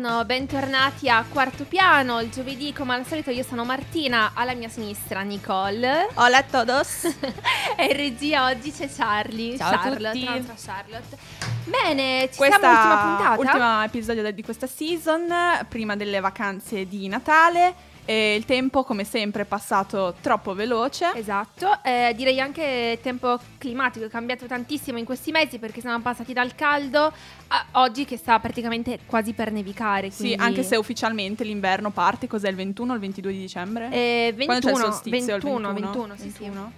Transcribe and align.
buongiorno, 0.00 0.24
bentornati 0.24 1.10
a 1.10 1.22
Quarto 1.28 1.64
Piano. 1.64 2.20
Il 2.20 2.30
giovedì, 2.30 2.72
come 2.72 2.94
al 2.94 3.06
solito, 3.06 3.30
io 3.30 3.42
sono 3.42 3.64
Martina, 3.64 4.32
alla 4.34 4.54
mia 4.54 4.68
sinistra 4.70 5.20
Nicole. 5.20 6.08
Hola 6.14 6.38
a 6.38 6.42
todos. 6.42 7.04
e 7.76 7.84
in 7.84 7.96
regia 7.96 8.46
oggi 8.46 8.72
c'è 8.72 8.88
Charlie. 8.90 9.58
Ciao 9.58 9.76
Charlotte, 9.76 10.26
a 10.26 10.36
tutti. 10.36 10.52
Charlotte. 10.64 11.18
Bene, 11.64 12.28
ci 12.30 12.38
Questa 12.38 12.58
siamo 12.58 12.80
all'ultima 12.80 13.34
puntata. 13.34 13.40
ultimo 13.40 13.82
episodio 13.82 14.32
di 14.32 14.42
questa 14.42 14.66
season, 14.66 15.66
prima 15.68 15.94
delle 15.96 16.20
vacanze 16.20 16.88
di 16.88 17.06
Natale. 17.06 17.74
E 18.10 18.34
il 18.34 18.44
tempo, 18.44 18.82
come 18.82 19.04
sempre, 19.04 19.42
è 19.42 19.44
passato 19.44 20.16
troppo 20.20 20.52
veloce. 20.52 21.12
Esatto, 21.14 21.78
eh, 21.84 22.12
direi 22.16 22.40
anche 22.40 22.94
il 22.96 23.00
tempo 23.00 23.38
climatico 23.56 24.06
è 24.06 24.08
cambiato 24.08 24.46
tantissimo 24.46 24.98
in 24.98 25.04
questi 25.04 25.30
mesi 25.30 25.60
perché 25.60 25.80
siamo 25.80 26.00
passati 26.00 26.32
dal 26.32 26.56
caldo 26.56 27.12
a 27.46 27.66
oggi 27.74 28.04
che 28.04 28.16
sta 28.16 28.40
praticamente 28.40 28.98
quasi 29.06 29.32
per 29.32 29.52
nevicare. 29.52 30.10
Sì, 30.10 30.24
quindi- 30.34 30.42
anche 30.42 30.64
se 30.64 30.74
ufficialmente 30.74 31.44
l'inverno 31.44 31.90
parte, 31.90 32.26
cos'è 32.26 32.48
il 32.48 32.56
21 32.56 32.90
o 32.90 32.94
il 32.96 33.00
22 33.00 33.30
di 33.30 33.38
dicembre? 33.38 33.88
Eh, 33.92 34.32
21, 34.34 34.44
Quando 34.44 34.66
c'è 34.66 34.72
il 34.72 34.78
solstizio? 34.92 35.36
Il 35.36 35.42
21, 35.42 35.72
21? 35.72 35.90
21, 35.92 36.16
sì, 36.16 36.30
sì. 36.30 36.42
21? 36.42 36.72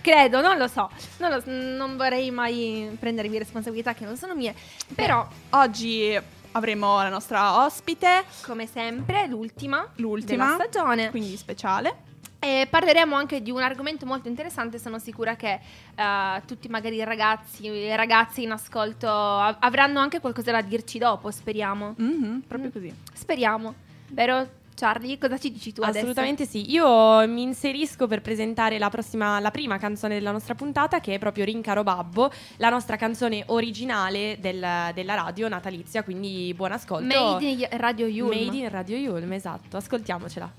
Credo, 0.00 0.40
non 0.40 0.56
lo 0.56 0.68
so. 0.68 0.88
Non, 1.18 1.30
lo- 1.30 1.42
non 1.46 1.96
vorrei 1.98 2.30
mai 2.30 2.96
prendermi 2.98 3.36
responsabilità 3.36 3.92
che 3.92 4.06
non 4.06 4.16
sono 4.16 4.34
mie. 4.34 4.54
Però, 4.94 5.26
Oggi 5.50 6.18
avremo 6.58 6.96
la 6.98 7.08
nostra 7.08 7.64
ospite, 7.64 8.24
come 8.42 8.66
sempre, 8.66 9.26
l'ultima, 9.26 9.86
l'ultima, 9.96 10.44
della 10.54 10.64
stagione. 10.68 11.10
quindi 11.10 11.36
speciale. 11.36 12.06
E 12.40 12.68
parleremo 12.70 13.16
anche 13.16 13.42
di 13.42 13.50
un 13.50 13.60
argomento 13.62 14.06
molto 14.06 14.28
interessante. 14.28 14.78
Sono 14.78 14.98
sicura 15.00 15.34
che 15.34 15.58
eh, 15.94 16.42
tutti, 16.46 16.68
magari 16.68 16.96
i 16.96 17.04
ragazzi 17.04 17.66
e 17.66 17.96
ragazze 17.96 18.42
in 18.42 18.52
ascolto, 18.52 19.08
av- 19.08 19.56
avranno 19.58 19.98
anche 19.98 20.20
qualcosa 20.20 20.52
da 20.52 20.60
dirci 20.62 20.98
dopo. 20.98 21.30
Speriamo. 21.32 21.94
Mhm, 21.96 22.42
proprio 22.46 22.68
Mm. 22.68 22.72
così. 22.72 22.94
Speriamo. 23.12 23.74
Vero, 24.10 24.48
Charlie? 24.78 25.18
Cosa 25.18 25.38
ci 25.38 25.50
dici 25.50 25.72
tu 25.72 25.82
Assolutamente 25.82 26.46
sì, 26.46 26.70
io 26.70 27.26
mi 27.26 27.42
inserisco 27.42 28.06
per 28.06 28.20
presentare 28.22 28.78
la, 28.78 28.88
prossima, 28.88 29.40
la 29.40 29.50
prima 29.50 29.76
canzone 29.78 30.14
della 30.14 30.30
nostra 30.30 30.54
puntata 30.54 31.00
che 31.00 31.14
è 31.14 31.18
proprio 31.18 31.44
Rincaro 31.44 31.82
Babbo, 31.82 32.30
la 32.58 32.68
nostra 32.68 32.96
canzone 32.96 33.42
originale 33.46 34.38
del- 34.40 34.90
della 34.94 35.14
radio 35.14 35.48
natalizia, 35.48 36.04
quindi 36.04 36.52
buon 36.54 36.72
ascolto. 36.72 37.06
adesso? 37.06 37.32
Made 37.32 37.46
in 37.46 37.66
Radio 37.72 38.06
Yulm. 38.06 38.28
Made 38.30 38.56
in 38.56 38.68
Radio 38.68 38.96
Yulm, 38.96 39.32
esatto, 39.32 39.76
ascoltiamocela. 39.76 40.50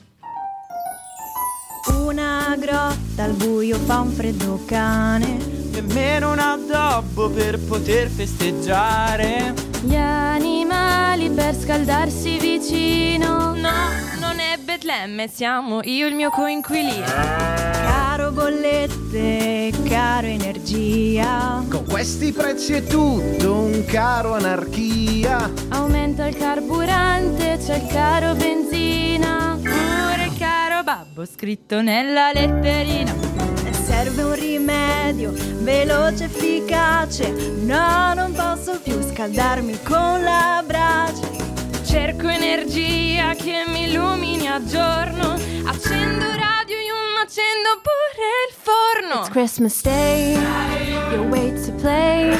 Una 1.93 2.55
grotta 2.59 3.23
al 3.23 3.33
buio 3.33 3.77
fa 3.77 3.99
un 4.01 4.09
freddo 4.11 4.59
cane. 4.65 5.37
Nemmeno 5.71 6.31
un 6.33 6.39
addobbo 6.39 7.29
per 7.29 7.59
poter 7.59 8.09
festeggiare. 8.09 9.68
Gli 9.81 9.95
animali 9.95 11.30
per 11.30 11.55
scaldarsi 11.55 12.38
vicino. 12.38 13.53
No, 13.53 13.88
non 14.19 14.39
è 14.39 14.58
Betlemme, 14.61 15.30
siamo 15.30 15.80
io 15.83 16.05
e 16.05 16.09
il 16.09 16.16
mio 16.16 16.30
coinquilino. 16.30 17.05
Caro 17.05 18.31
bollette, 18.31 19.71
caro 19.88 20.27
energia. 20.27 21.63
Con 21.69 21.86
questi 21.88 22.33
prezzi 22.33 22.73
è 22.73 22.83
tutto 22.83 23.53
un 23.53 23.86
caro 23.86 24.33
anarchia. 24.33 25.49
Aumenta 25.70 26.27
il 26.27 26.36
carburante, 26.36 27.58
c'è 27.65 27.77
il 27.77 27.87
caro 27.87 28.36
benzina. 28.36 29.58
Pure 29.61 30.26
il 30.26 30.37
caro 30.37 30.83
babbo 30.83 31.26
scritto 31.26 31.82
nella 31.82 32.33
letterina. 32.33 33.39
E 33.99 34.04
serve 34.04 34.23
un 34.23 34.33
rimedio 34.33 35.33
veloce, 35.61 36.23
efficace. 36.23 37.30
No, 37.65 38.14
non 38.14 38.32
posso 38.32 38.80
più 38.82 38.98
scaldarmi 39.02 39.77
con 39.83 40.23
la 40.23 40.64
brace. 40.65 41.27
Cerco 41.83 42.30
energia 42.30 43.33
che 43.33 43.65
mi 43.67 43.89
illumini 43.89 44.48
a 44.48 44.64
giorno. 44.64 45.33
Accendo 45.65 46.26
radio, 46.27 46.77
Yulm, 46.77 47.17
accendo 47.21 47.82
pure 47.83 48.27
il 48.48 48.55
forno. 48.55 49.20
It's 49.20 49.30
Christmas 49.32 49.82
Day, 49.82 50.38
you 51.11 51.23
wait 51.27 51.65
to 51.65 51.73
play. 51.73 52.38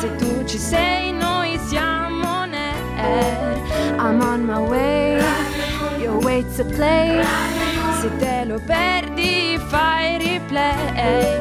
Se 0.00 0.16
tu 0.16 0.42
ci 0.46 0.56
sei, 0.56 1.12
noi 1.12 1.60
siamo 1.66 2.46
nerd. 2.46 3.60
I'm 3.98 4.22
on 4.22 4.46
my 4.46 4.66
way, 4.66 5.22
you 6.00 6.18
wait 6.22 6.46
to 6.56 6.64
play. 6.64 7.22
Se 8.00 8.08
te 8.16 8.44
lo 8.46 8.58
perdi, 8.64 9.60
fai 9.68 9.97
replay. 10.38 11.38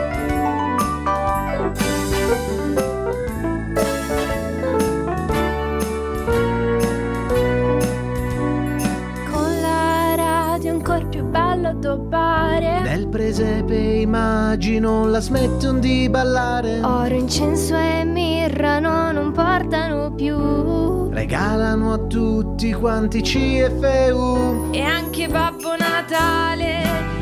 Con 9.32 9.62
la 9.62 10.16
radio 10.16 10.72
ancora 10.72 11.06
più 11.06 11.24
bello 11.26 11.70
addobbare. 11.70 12.82
Nel 12.82 13.08
presepe 13.08 13.76
immagino 13.76 15.06
la 15.06 15.20
smettono 15.20 15.80
di 15.80 16.10
ballare. 16.10 16.82
Oro, 16.82 17.14
incenso 17.14 17.76
e 17.78 18.04
mirra 18.04 18.80
no, 18.80 19.12
non 19.12 19.32
portano 19.32 20.12
più. 20.14 21.10
Regalano 21.10 21.94
a 21.94 21.98
tutti 22.00 22.74
quanti 22.74 23.22
CFU. 23.22 24.70
E 24.72 24.82
anche 24.82 25.28
Babbo 25.28 25.76
Natale. 25.78 27.17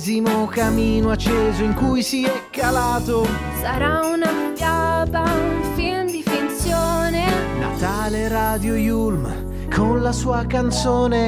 L'ennesimo 0.00 0.46
camino 0.46 1.10
acceso 1.10 1.62
in 1.62 1.74
cui 1.74 2.02
si 2.02 2.24
è 2.24 2.44
calato. 2.48 3.28
Sarà 3.60 4.06
una 4.06 4.30
fiaba, 4.54 5.24
un 5.24 5.74
film 5.74 6.06
di 6.06 6.22
finzione. 6.22 7.26
Natale 7.58 8.28
Radio 8.28 8.76
Yulm 8.76 9.68
con 9.68 10.00
la 10.00 10.12
sua 10.12 10.46
canzone. 10.46 11.18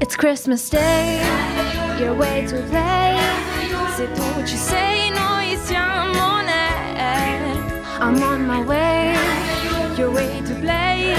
It's 0.00 0.16
Christmas 0.16 0.68
Day, 0.70 1.20
your 2.00 2.16
way 2.16 2.44
to 2.46 2.56
play. 2.68 3.16
Se 3.94 4.10
tu 4.14 4.42
ci 4.44 4.56
sei, 4.56 5.10
noi 5.10 5.56
siamo 5.66 6.40
nerd. 6.42 7.60
I'm 8.00 8.20
on 8.20 8.44
my 8.44 8.64
way, 8.64 9.14
your 9.96 10.10
way 10.12 10.42
to 10.42 10.52
play. 10.54 11.14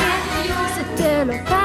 Se 0.76 0.84
te 0.96 1.24
lo 1.24 1.40
fai 1.46 1.59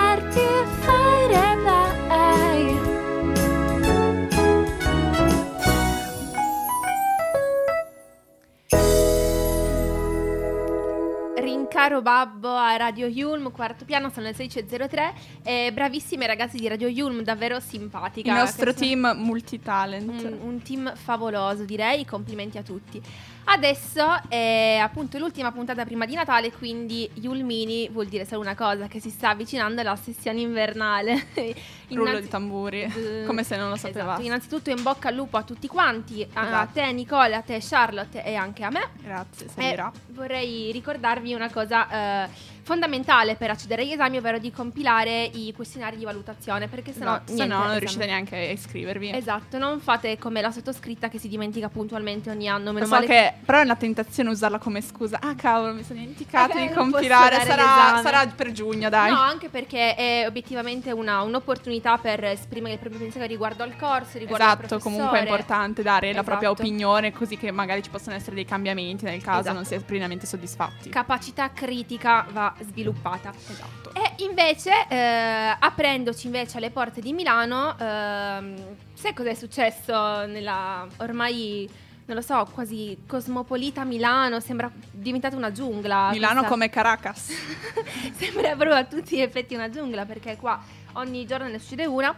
Rincaro 11.64 12.02
Babbo 12.02 12.54
a 12.54 12.76
Radio 12.76 13.06
Yulm, 13.06 13.50
quarto 13.50 13.86
piano, 13.86 14.10
sono 14.10 14.26
le 14.26 14.32
16.03. 14.32 15.12
E 15.42 15.70
bravissime 15.72 16.26
ragazzi 16.26 16.58
di 16.58 16.68
Radio 16.68 16.88
Yulm, 16.88 17.22
davvero 17.22 17.58
simpatica. 17.58 18.30
Il 18.30 18.36
nostro 18.36 18.74
team 18.74 19.14
multitalent. 19.16 20.06
Un, 20.06 20.38
un 20.42 20.62
team 20.62 20.94
favoloso, 20.94 21.64
direi. 21.64 22.04
Complimenti 22.04 22.58
a 22.58 22.62
tutti. 22.62 23.00
Adesso 23.46 24.28
è 24.28 24.78
appunto 24.80 25.18
l'ultima 25.18 25.52
puntata 25.52 25.84
prima 25.84 26.06
di 26.06 26.14
Natale, 26.14 26.50
quindi 26.50 27.08
Yulmini 27.14 27.88
vuol 27.90 28.06
dire 28.06 28.24
solo 28.24 28.40
una 28.40 28.54
cosa: 28.54 28.86
che 28.88 29.00
si 29.00 29.10
sta 29.10 29.30
avvicinando 29.30 29.80
alla 29.82 29.96
sessione 29.96 30.40
invernale. 30.40 31.26
Rullo 31.88 32.08
Innanzi- 32.08 32.22
di 32.22 32.28
tamburi, 32.28 32.82
Eh, 32.82 33.24
come 33.26 33.44
se 33.44 33.56
non 33.56 33.68
lo 33.68 33.76
sapevate. 33.76 34.08
Esatto, 34.08 34.22
innanzitutto 34.22 34.70
in 34.70 34.82
bocca 34.82 35.08
al 35.08 35.14
lupo 35.14 35.36
a 35.36 35.42
tutti 35.42 35.66
quanti, 35.68 36.26
a 36.32 36.46
Esatto. 36.46 36.70
te 36.74 36.92
Nicola, 36.92 37.36
a 37.36 37.40
te 37.42 37.58
Charlotte 37.60 38.24
e 38.24 38.34
anche 38.34 38.64
a 38.64 38.70
me. 38.70 38.88
Grazie, 39.02 39.48
si 39.48 39.60
E 39.60 39.68
dirà. 39.70 39.92
vorrei 40.08 40.72
ricordarvi 40.72 41.34
una 41.34 41.50
cosa 41.50 42.24
eh, 42.24 42.28
fondamentale 42.64 43.36
per 43.36 43.50
accedere 43.50 43.82
agli 43.82 43.92
esami, 43.92 44.16
ovvero 44.16 44.38
di 44.38 44.50
compilare 44.50 45.22
i 45.24 45.52
questionari 45.54 45.96
di 45.96 46.04
valutazione, 46.04 46.66
perché 46.66 46.92
sennò, 46.92 47.12
No, 47.14 47.20
se 47.24 47.44
no 47.46 47.64
non 47.66 47.78
riuscite 47.78 48.06
neanche 48.06 48.34
a 48.36 48.50
iscrivervi. 48.50 49.12
Esatto, 49.14 49.58
non 49.58 49.80
fate 49.80 50.18
come 50.18 50.40
la 50.40 50.50
sottoscritta 50.50 51.08
che 51.08 51.18
si 51.18 51.28
dimentica 51.28 51.68
puntualmente 51.68 52.30
ogni 52.30 52.48
anno. 52.48 52.72
Meno 52.72 52.86
so 52.86 52.98
che 53.00 53.34
però 53.44 53.58
è 53.58 53.62
una 53.62 53.76
tentazione 53.76 54.30
usarla 54.30 54.58
come 54.58 54.80
scusa. 54.80 55.18
Ah, 55.20 55.34
cavolo, 55.34 55.74
mi 55.74 55.84
sono 55.84 55.98
dimenticato 56.00 56.56
di 56.58 56.68
compilare. 56.70 57.40
Sarà, 57.44 58.00
sarà 58.02 58.26
per 58.26 58.50
giugno, 58.52 58.88
dai. 58.88 59.10
No, 59.10 59.18
anche 59.20 59.48
perché 59.48 59.94
è 59.94 60.24
obiettivamente 60.26 60.90
una- 60.90 61.20
un'opportunità 61.22 61.98
per 61.98 62.24
esprimere 62.24 62.74
il 62.74 62.78
proprio 62.80 63.00
pensiero 63.00 63.26
riguardo 63.26 63.62
al 63.62 63.76
corso, 63.76 64.18
riguardo 64.18 64.44
al 64.44 64.58
Esatto, 64.64 64.78
comunque 64.78 65.18
è 65.18 65.22
importante 65.22 65.82
dare 65.82 66.12
la 66.12 66.22
propria 66.22 66.48
Esatto. 66.50 66.62
opinione 66.62 67.12
così 67.12 67.36
che 67.36 67.50
magari 67.50 67.82
ci 67.82 67.90
possono 67.90 68.16
essere 68.16 68.34
dei 68.34 68.44
cambiamenti 68.46 69.04
nel 69.04 69.22
caso 69.22 69.40
Esatto. 69.40 69.54
non 69.54 69.64
si 69.64 69.74
è 69.74 69.80
pienamente 69.80 70.26
soddisfatti. 70.26 70.88
Capacità 70.88 71.50
critica 71.52 72.26
va 72.30 72.53
sviluppata. 72.60 73.32
esatto. 73.48 73.92
E 73.94 74.22
invece, 74.24 74.70
eh, 74.88 75.56
aprendoci 75.58 76.26
invece 76.26 76.58
alle 76.58 76.70
porte 76.70 77.00
di 77.00 77.12
Milano, 77.12 77.76
ehm, 77.78 78.76
sai 78.94 79.12
cosa 79.14 79.30
è 79.30 79.34
successo 79.34 80.26
nella 80.26 80.86
ormai, 80.98 81.68
non 82.06 82.16
lo 82.16 82.22
so, 82.22 82.46
quasi 82.52 82.98
cosmopolita 83.06 83.84
Milano? 83.84 84.40
Sembra 84.40 84.70
diventata 84.90 85.36
una 85.36 85.52
giungla. 85.52 86.10
Milano 86.10 86.34
questa- 86.34 86.48
come 86.50 86.68
Caracas. 86.70 87.30
Sembra 88.16 88.50
proprio 88.56 88.74
a 88.74 88.84
tutti 88.84 89.16
gli 89.16 89.20
effetti 89.20 89.54
una 89.54 89.70
giungla 89.70 90.04
perché 90.04 90.36
qua 90.36 90.60
ogni 90.94 91.26
giorno 91.26 91.48
ne 91.48 91.58
succede 91.58 91.86
una. 91.86 92.14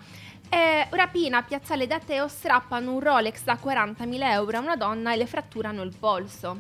Eh, 0.49 0.87
rapina 0.91 1.39
a 1.39 1.43
Piazzale 1.43 1.89
da 1.89 1.99
Teo 1.99 2.29
strappano 2.29 2.93
un 2.93 3.01
Rolex 3.01 3.43
da 3.43 3.59
40.000 3.61 4.31
euro 4.31 4.59
a 4.59 4.61
una 4.61 4.77
donna 4.77 5.13
e 5.13 5.17
le 5.17 5.27
fratturano 5.27 5.83
il 5.83 5.93
polso. 5.99 6.59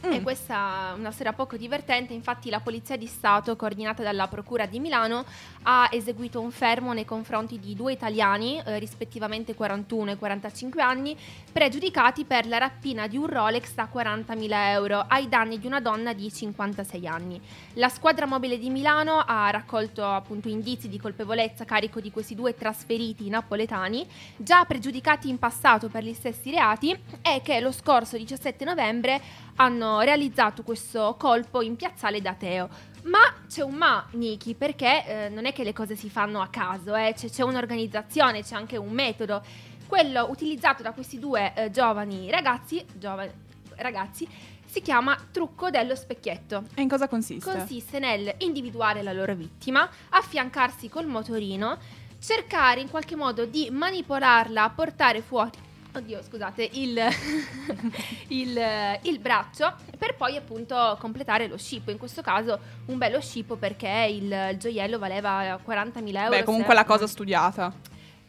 E 0.00 0.22
questa 0.22 0.90
è 0.90 0.98
una 0.98 1.10
storia 1.10 1.32
poco 1.32 1.56
divertente, 1.56 2.12
infatti 2.12 2.50
la 2.50 2.60
Polizia 2.60 2.96
di 2.96 3.06
Stato, 3.06 3.56
coordinata 3.56 4.02
dalla 4.02 4.28
Procura 4.28 4.64
di 4.64 4.78
Milano, 4.78 5.24
ha 5.62 5.88
eseguito 5.90 6.40
un 6.40 6.52
fermo 6.52 6.92
nei 6.92 7.04
confronti 7.04 7.58
di 7.58 7.74
due 7.74 7.92
italiani, 7.92 8.62
eh, 8.64 8.78
rispettivamente 8.78 9.54
41 9.54 10.12
e 10.12 10.16
45 10.16 10.80
anni, 10.80 11.16
pregiudicati 11.50 12.24
per 12.24 12.46
la 12.46 12.58
rapina 12.58 13.08
di 13.08 13.16
un 13.16 13.26
Rolex 13.26 13.74
da 13.74 13.88
40.000 13.92 14.70
euro 14.70 15.04
ai 15.08 15.28
danni 15.28 15.58
di 15.58 15.66
una 15.66 15.80
donna 15.80 16.12
di 16.12 16.32
56 16.32 17.06
anni. 17.06 17.40
La 17.74 17.88
squadra 17.88 18.24
mobile 18.24 18.56
di 18.56 18.70
Milano 18.70 19.22
ha 19.26 19.50
raccolto 19.50 20.04
appunto 20.04 20.48
indizi 20.48 20.88
di 20.88 20.98
colpevolezza 20.98 21.64
a 21.64 21.66
carico 21.66 22.00
di 22.00 22.12
questi 22.12 22.36
due 22.36 22.54
trasferiti 22.54 23.28
napoletani, 23.28 24.06
già 24.36 24.64
pregiudicati 24.64 25.28
in 25.28 25.38
passato 25.38 25.88
per 25.88 26.04
gli 26.04 26.14
stessi 26.14 26.50
reati 26.50 26.96
e 27.20 27.40
che 27.42 27.60
lo 27.60 27.72
scorso 27.72 28.16
17 28.16 28.64
novembre 28.64 29.20
hanno 29.60 30.00
realizzato 30.00 30.62
questo 30.62 31.16
colpo 31.18 31.62
in 31.62 31.76
piazzale 31.76 32.20
d'Ateo. 32.20 32.68
Ma 33.04 33.20
c'è 33.48 33.62
un 33.62 33.74
ma, 33.74 34.06
Niki, 34.12 34.54
perché 34.54 35.04
eh, 35.06 35.28
non 35.28 35.46
è 35.46 35.52
che 35.52 35.64
le 35.64 35.72
cose 35.72 35.96
si 35.96 36.10
fanno 36.10 36.40
a 36.40 36.48
caso, 36.48 36.94
eh, 36.94 37.14
c'è, 37.16 37.30
c'è 37.30 37.42
un'organizzazione, 37.42 38.42
c'è 38.42 38.54
anche 38.54 38.76
un 38.76 38.90
metodo. 38.90 39.42
Quello 39.86 40.26
utilizzato 40.30 40.82
da 40.82 40.92
questi 40.92 41.18
due 41.18 41.52
eh, 41.54 41.70
giovani 41.70 42.30
ragazzi, 42.30 42.84
giovani 42.94 43.30
ragazzi, 43.76 44.28
si 44.64 44.80
chiama 44.82 45.16
trucco 45.32 45.70
dello 45.70 45.94
specchietto. 45.94 46.64
E 46.74 46.82
in 46.82 46.88
cosa 46.88 47.08
consiste? 47.08 47.50
Consiste 47.50 47.98
nel 47.98 48.34
individuare 48.38 49.02
la 49.02 49.12
loro 49.12 49.34
vittima, 49.34 49.88
affiancarsi 50.10 50.88
col 50.88 51.06
motorino, 51.06 51.78
cercare 52.20 52.80
in 52.80 52.90
qualche 52.90 53.16
modo 53.16 53.46
di 53.46 53.70
manipolarla, 53.70 54.70
portare 54.70 55.22
fuori 55.22 55.66
Oddio, 55.94 56.22
scusate, 56.22 56.68
il, 56.72 56.98
il, 58.28 58.60
il, 59.02 59.18
braccio 59.18 59.74
per 59.96 60.16
poi 60.16 60.36
appunto 60.36 60.96
completare 61.00 61.48
lo 61.48 61.56
scippo. 61.56 61.90
In 61.90 61.98
questo 61.98 62.22
caso 62.22 62.58
un 62.86 62.98
bello 62.98 63.20
scippo 63.20 63.56
perché 63.56 64.06
il, 64.10 64.50
il 64.52 64.58
gioiello 64.58 64.98
valeva 64.98 65.54
40.000 65.56 66.16
euro. 66.16 66.28
Beh, 66.28 66.44
comunque 66.44 66.74
la 66.74 66.84
cosa 66.84 67.06
studiata. 67.06 67.72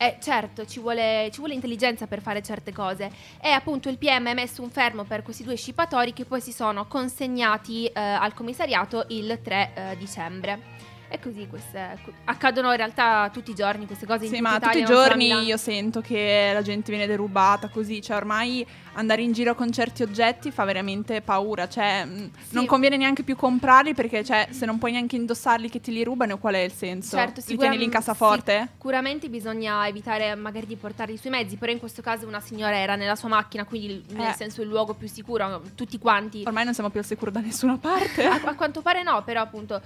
Eh, 0.01 0.15
certo, 0.21 0.65
ci 0.65 0.79
vuole, 0.79 1.29
ci 1.29 1.39
vuole, 1.39 1.53
intelligenza 1.53 2.07
per 2.07 2.21
fare 2.21 2.41
certe 2.41 2.71
cose. 2.71 3.11
E 3.41 3.49
appunto 3.49 3.89
il 3.89 3.97
PM 3.97 4.27
ha 4.27 4.33
messo 4.33 4.61
un 4.61 4.69
fermo 4.69 5.03
per 5.03 5.23
questi 5.23 5.43
due 5.43 5.57
scippatori 5.57 6.13
che 6.13 6.23
poi 6.23 6.39
si 6.39 6.53
sono 6.53 6.87
consegnati 6.87 7.85
eh, 7.85 7.99
al 7.99 8.33
commissariato 8.33 9.03
il 9.09 9.41
3 9.43 9.71
eh, 9.73 9.97
dicembre. 9.97 10.77
E 11.11 11.19
così 11.19 11.47
queste 11.47 11.97
accadono 12.25 12.69
in 12.69 12.77
realtà 12.77 13.31
tutti 13.33 13.49
i 13.49 13.55
giorni 13.55 13.87
queste 13.87 14.05
cose 14.05 14.25
in 14.25 14.31
Sì, 14.31 14.41
ma 14.41 14.59
tutti 14.59 14.77
i 14.77 14.85
giorni 14.85 15.43
io 15.43 15.57
sento 15.57 16.01
che 16.01 16.51
la 16.53 16.61
gente 16.61 16.91
viene 16.91 17.07
derubata 17.07 17.67
così, 17.69 17.99
cioè 17.99 18.15
ormai 18.15 18.65
andare 18.93 19.23
in 19.23 19.31
giro 19.31 19.55
con 19.55 19.71
certi 19.71 20.03
oggetti 20.03 20.51
fa 20.51 20.65
veramente 20.65 21.21
paura, 21.21 21.67
cioè 21.67 22.05
sì. 22.07 22.53
non 22.53 22.67
conviene 22.67 22.95
neanche 22.95 23.23
più 23.23 23.35
comprarli 23.35 23.95
perché 23.95 24.23
cioè, 24.23 24.49
se 24.51 24.67
non 24.67 24.77
puoi 24.77 24.91
neanche 24.91 25.15
indossarli 25.15 25.67
che 25.67 25.81
ti 25.81 25.91
li 25.91 26.03
rubano 26.03 26.37
qual 26.37 26.53
è 26.53 26.59
il 26.59 26.73
senso? 26.73 27.17
Certo, 27.17 27.41
li 27.47 27.57
tieni 27.57 27.77
lì 27.77 27.85
in 27.85 27.89
cassaforte? 27.89 28.69
Sicuramente 28.73 29.29
bisogna 29.29 29.87
evitare 29.87 30.35
magari 30.35 30.67
di 30.67 30.75
portarli 30.75 31.17
sui 31.17 31.31
mezzi, 31.31 31.57
però 31.57 31.71
in 31.71 31.79
questo 31.79 32.03
caso 32.03 32.27
una 32.27 32.39
signora 32.39 32.77
era 32.77 32.95
nella 32.95 33.15
sua 33.15 33.29
macchina, 33.29 33.65
quindi 33.65 34.05
nel 34.09 34.27
eh. 34.27 34.33
senso 34.33 34.61
il 34.61 34.67
luogo 34.67 34.93
più 34.93 35.07
sicuro, 35.07 35.61
tutti 35.73 35.97
quanti. 35.97 36.43
Ormai 36.45 36.65
non 36.65 36.75
siamo 36.75 36.91
più 36.91 36.99
al 36.99 37.05
sicuro 37.05 37.31
da 37.31 37.39
nessuna 37.39 37.77
parte. 37.81 38.25
a, 38.25 38.39
a 38.43 38.53
quanto 38.53 38.81
pare 38.83 39.01
no, 39.01 39.23
però 39.23 39.41
appunto 39.41 39.81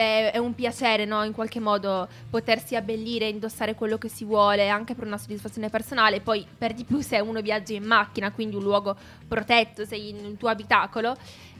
è 0.00 0.38
un 0.38 0.54
piacere, 0.54 1.04
no? 1.04 1.22
In 1.24 1.32
qualche 1.32 1.60
modo 1.60 2.08
potersi 2.28 2.76
abbellire, 2.76 3.28
indossare 3.28 3.74
quello 3.74 3.98
che 3.98 4.08
si 4.08 4.24
vuole, 4.24 4.68
anche 4.68 4.94
per 4.94 5.06
una 5.06 5.18
soddisfazione 5.18 5.70
personale. 5.70 6.20
Poi, 6.20 6.46
per 6.56 6.74
di 6.74 6.84
più, 6.84 7.00
se 7.00 7.20
uno 7.20 7.40
viaggia 7.40 7.74
in 7.74 7.84
macchina, 7.84 8.32
quindi 8.32 8.56
un 8.56 8.62
luogo 8.62 8.96
protetto, 9.26 9.84
sei 9.84 10.10
in 10.10 10.24
un 10.24 10.36
tuo 10.36 10.48
abitacolo. 10.48 11.16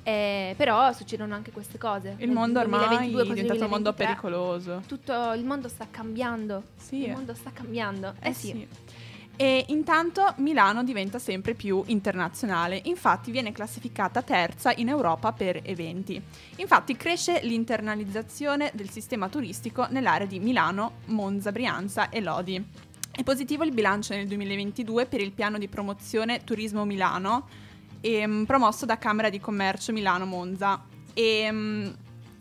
Eh, 0.06 0.52
però 0.58 0.92
succedono 0.92 1.34
anche 1.34 1.50
queste 1.50 1.78
cose. 1.78 2.16
Il 2.18 2.30
mondo 2.30 2.60
ormai 2.60 3.10
è 3.10 3.22
diventato 3.22 3.64
un 3.64 3.70
mondo 3.70 3.92
pericoloso. 3.94 4.82
Tutto 4.86 5.32
il 5.32 5.44
mondo 5.44 5.68
sta 5.68 5.86
cambiando. 5.90 6.62
Sì. 6.76 7.04
Il 7.04 7.12
mondo 7.12 7.32
sta 7.32 7.50
cambiando. 7.52 8.14
Eh, 8.20 8.28
eh 8.28 8.32
sì. 8.34 8.48
sì. 8.48 8.68
E 9.36 9.64
intanto 9.68 10.34
Milano 10.36 10.84
diventa 10.84 11.18
sempre 11.18 11.54
più 11.54 11.82
internazionale, 11.86 12.80
infatti 12.84 13.32
viene 13.32 13.50
classificata 13.50 14.22
terza 14.22 14.72
in 14.76 14.88
Europa 14.88 15.32
per 15.32 15.60
eventi. 15.64 16.22
Infatti 16.56 16.96
cresce 16.96 17.40
l'internalizzazione 17.42 18.70
del 18.74 18.90
sistema 18.90 19.28
turistico 19.28 19.86
nell'area 19.90 20.26
di 20.26 20.38
Milano, 20.38 20.98
Monza, 21.06 21.50
Brianza 21.50 22.10
e 22.10 22.20
Lodi. 22.20 22.64
È 23.10 23.22
positivo 23.24 23.64
il 23.64 23.72
bilancio 23.72 24.14
nel 24.14 24.28
2022 24.28 25.06
per 25.06 25.20
il 25.20 25.32
piano 25.32 25.58
di 25.58 25.68
promozione 25.68 26.44
Turismo 26.44 26.84
Milano, 26.84 27.48
ehm, 28.00 28.44
promosso 28.44 28.86
da 28.86 28.98
Camera 28.98 29.30
di 29.30 29.40
Commercio 29.40 29.92
Milano 29.92 30.26
Monza. 30.26 30.84
E, 31.12 31.22
ehm, 31.22 31.94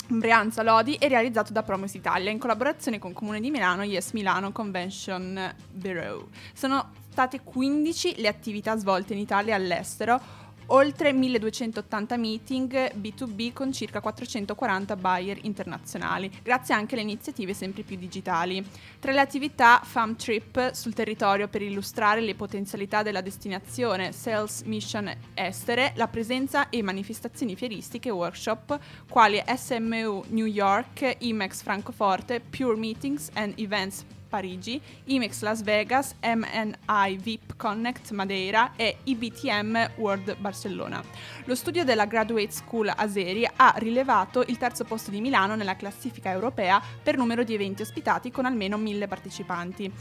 Brianza 0.07 0.63
Lodi 0.63 0.95
è 0.95 1.07
realizzato 1.07 1.53
da 1.53 1.63
Promos 1.63 1.93
Italia 1.93 2.29
in 2.29 2.37
collaborazione 2.37 2.99
con 2.99 3.13
Comune 3.13 3.39
di 3.39 3.49
Milano 3.49 3.83
Yes 3.83 4.11
Milano 4.11 4.51
Convention 4.51 5.53
Bureau. 5.71 6.27
Sono 6.53 6.91
state 7.09 7.41
15 7.41 8.15
le 8.17 8.27
attività 8.27 8.75
svolte 8.75 9.13
in 9.13 9.19
Italia 9.19 9.53
e 9.53 9.55
all'estero, 9.55 10.19
oltre 10.67 11.13
1280 11.13 12.17
meeting 12.17 12.93
B2B 12.95 13.53
con 13.53 13.71
circa 13.71 14.01
440 14.01 14.95
buyer 14.95 15.37
internazionali, 15.41 16.31
grazie 16.41 16.73
anche 16.73 16.95
alle 16.95 17.03
iniziative 17.03 17.53
sempre 17.53 17.83
più 17.83 17.97
digitali. 17.97 18.65
Tra 18.99 19.11
le 19.11 19.19
attività 19.19 19.81
Fam 19.83 20.15
Trip 20.15 20.71
sul 20.71 20.93
territorio 20.93 21.47
per 21.47 21.61
illustrare 21.61 22.21
le 22.21 22.35
potenzialità 22.35 23.03
della 23.03 23.21
destinazione, 23.21 24.11
Sales 24.11 24.61
Mission 24.63 25.11
Estere, 25.33 25.93
la 25.95 26.07
presenza 26.07 26.69
e 26.69 26.81
manifestazioni 26.81 27.55
fieristiche 27.55 28.09
e 28.09 28.11
workshop 28.11 28.79
quali 29.09 29.41
SMU 29.55 30.23
New 30.29 30.45
York, 30.45 31.17
IMEX 31.19 31.61
Francoforte, 31.61 32.39
Pure 32.39 32.77
Meetings 32.77 33.29
and 33.33 33.53
Events 33.57 34.05
Parigi, 34.33 34.81
IMEX 35.03 35.43
Las 35.43 35.61
Vegas, 35.61 36.15
MNI 36.19 37.17
VIP 37.17 37.55
Connect 37.55 38.09
Madeira 38.13 38.71
e 38.75 38.97
IBTM 39.03 39.91
World 39.97 40.37
Barcellona. 40.37 41.03
Lo 41.45 41.53
studio 41.53 41.83
della 41.83 42.07
Graduate 42.07 42.49
School 42.49 42.91
Aseri 42.95 43.47
ha 43.55 43.75
rilevato 43.77 44.43
il 44.47 44.57
terzo 44.57 44.85
posto 44.85 45.11
di 45.11 45.21
Milano 45.21 45.55
nella 45.55 45.75
classifica 45.75 46.31
europea 46.31 46.81
per 47.03 47.15
numero 47.15 47.43
di 47.43 47.53
eventi 47.53 47.83
ospitati 47.83 48.31
con 48.31 48.45
almeno 48.45 48.75
1000 48.77 49.07
partecipanti. 49.07 49.91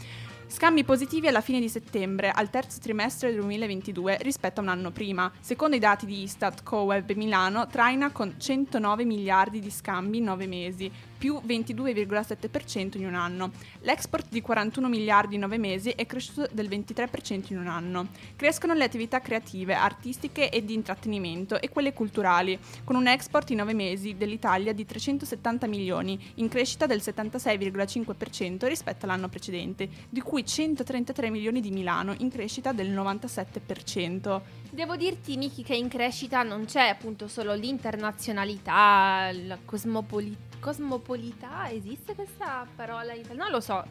Scambi 0.53 0.83
positivi 0.83 1.27
alla 1.27 1.41
fine 1.41 1.59
di 1.59 1.67
settembre, 1.67 2.29
al 2.29 2.51
terzo 2.51 2.79
trimestre 2.79 3.29
del 3.29 3.39
2022 3.39 4.17
rispetto 4.21 4.59
a 4.59 4.63
un 4.63 4.69
anno 4.69 4.91
prima. 4.91 5.31
Secondo 5.39 5.75
i 5.75 5.79
dati 5.79 6.05
di 6.05 6.21
Istat 6.21 6.61
CoWeb 6.61 7.11
Milano, 7.13 7.65
traina 7.65 8.11
con 8.11 8.35
109 8.37 9.03
miliardi 9.03 9.59
di 9.59 9.71
scambi 9.71 10.17
in 10.17 10.25
9 10.25 10.45
mesi, 10.45 10.91
più 11.23 11.39
22,7% 11.47 12.97
in 12.97 13.05
un 13.05 13.15
anno. 13.15 13.51
L'export 13.83 14.27
di 14.27 14.41
41 14.41 14.89
miliardi 14.89 15.35
in 15.35 15.39
9 15.39 15.57
mesi 15.57 15.91
è 15.91 16.05
cresciuto 16.05 16.49
del 16.51 16.67
23% 16.67 17.45
in 17.53 17.59
un 17.59 17.67
anno. 17.67 18.09
Crescono 18.35 18.73
le 18.73 18.83
attività 18.83 19.21
creative, 19.21 19.73
artistiche 19.73 20.49
e 20.49 20.65
di 20.65 20.73
intrattenimento 20.73 21.61
e 21.61 21.69
quelle 21.69 21.93
culturali, 21.93 22.59
con 22.83 22.97
un 22.97 23.07
export 23.07 23.51
in 23.51 23.57
9 23.59 23.73
mesi 23.73 24.17
dell'Italia 24.17 24.73
di 24.73 24.85
370 24.85 25.65
milioni, 25.65 26.19
in 26.35 26.49
crescita 26.49 26.87
del 26.87 26.99
76,5% 26.99 28.67
rispetto 28.67 29.05
all'anno 29.05 29.29
precedente, 29.29 29.87
di 30.09 30.19
cui 30.19 30.45
133 30.45 31.29
milioni 31.29 31.61
di 31.61 31.71
Milano, 31.71 32.15
in 32.17 32.29
crescita 32.29 32.73
del 32.73 32.91
97%. 32.91 34.41
Devo 34.73 34.95
dirti, 34.95 35.37
Niki, 35.37 35.61
che 35.61 35.75
in 35.75 35.87
crescita 35.87 36.41
non 36.41 36.65
c'è 36.65 36.87
appunto 36.87 37.27
solo 37.27 37.53
l'internazionalità, 37.53 39.29
la 39.31 39.59
cosmopolità 39.63 40.51
cosmopolità, 40.63 41.69
esiste 41.69 42.15
questa 42.15 42.65
parola 42.73 43.11
in? 43.13 43.25
Non 43.33 43.51
lo 43.51 43.59
so. 43.59 43.83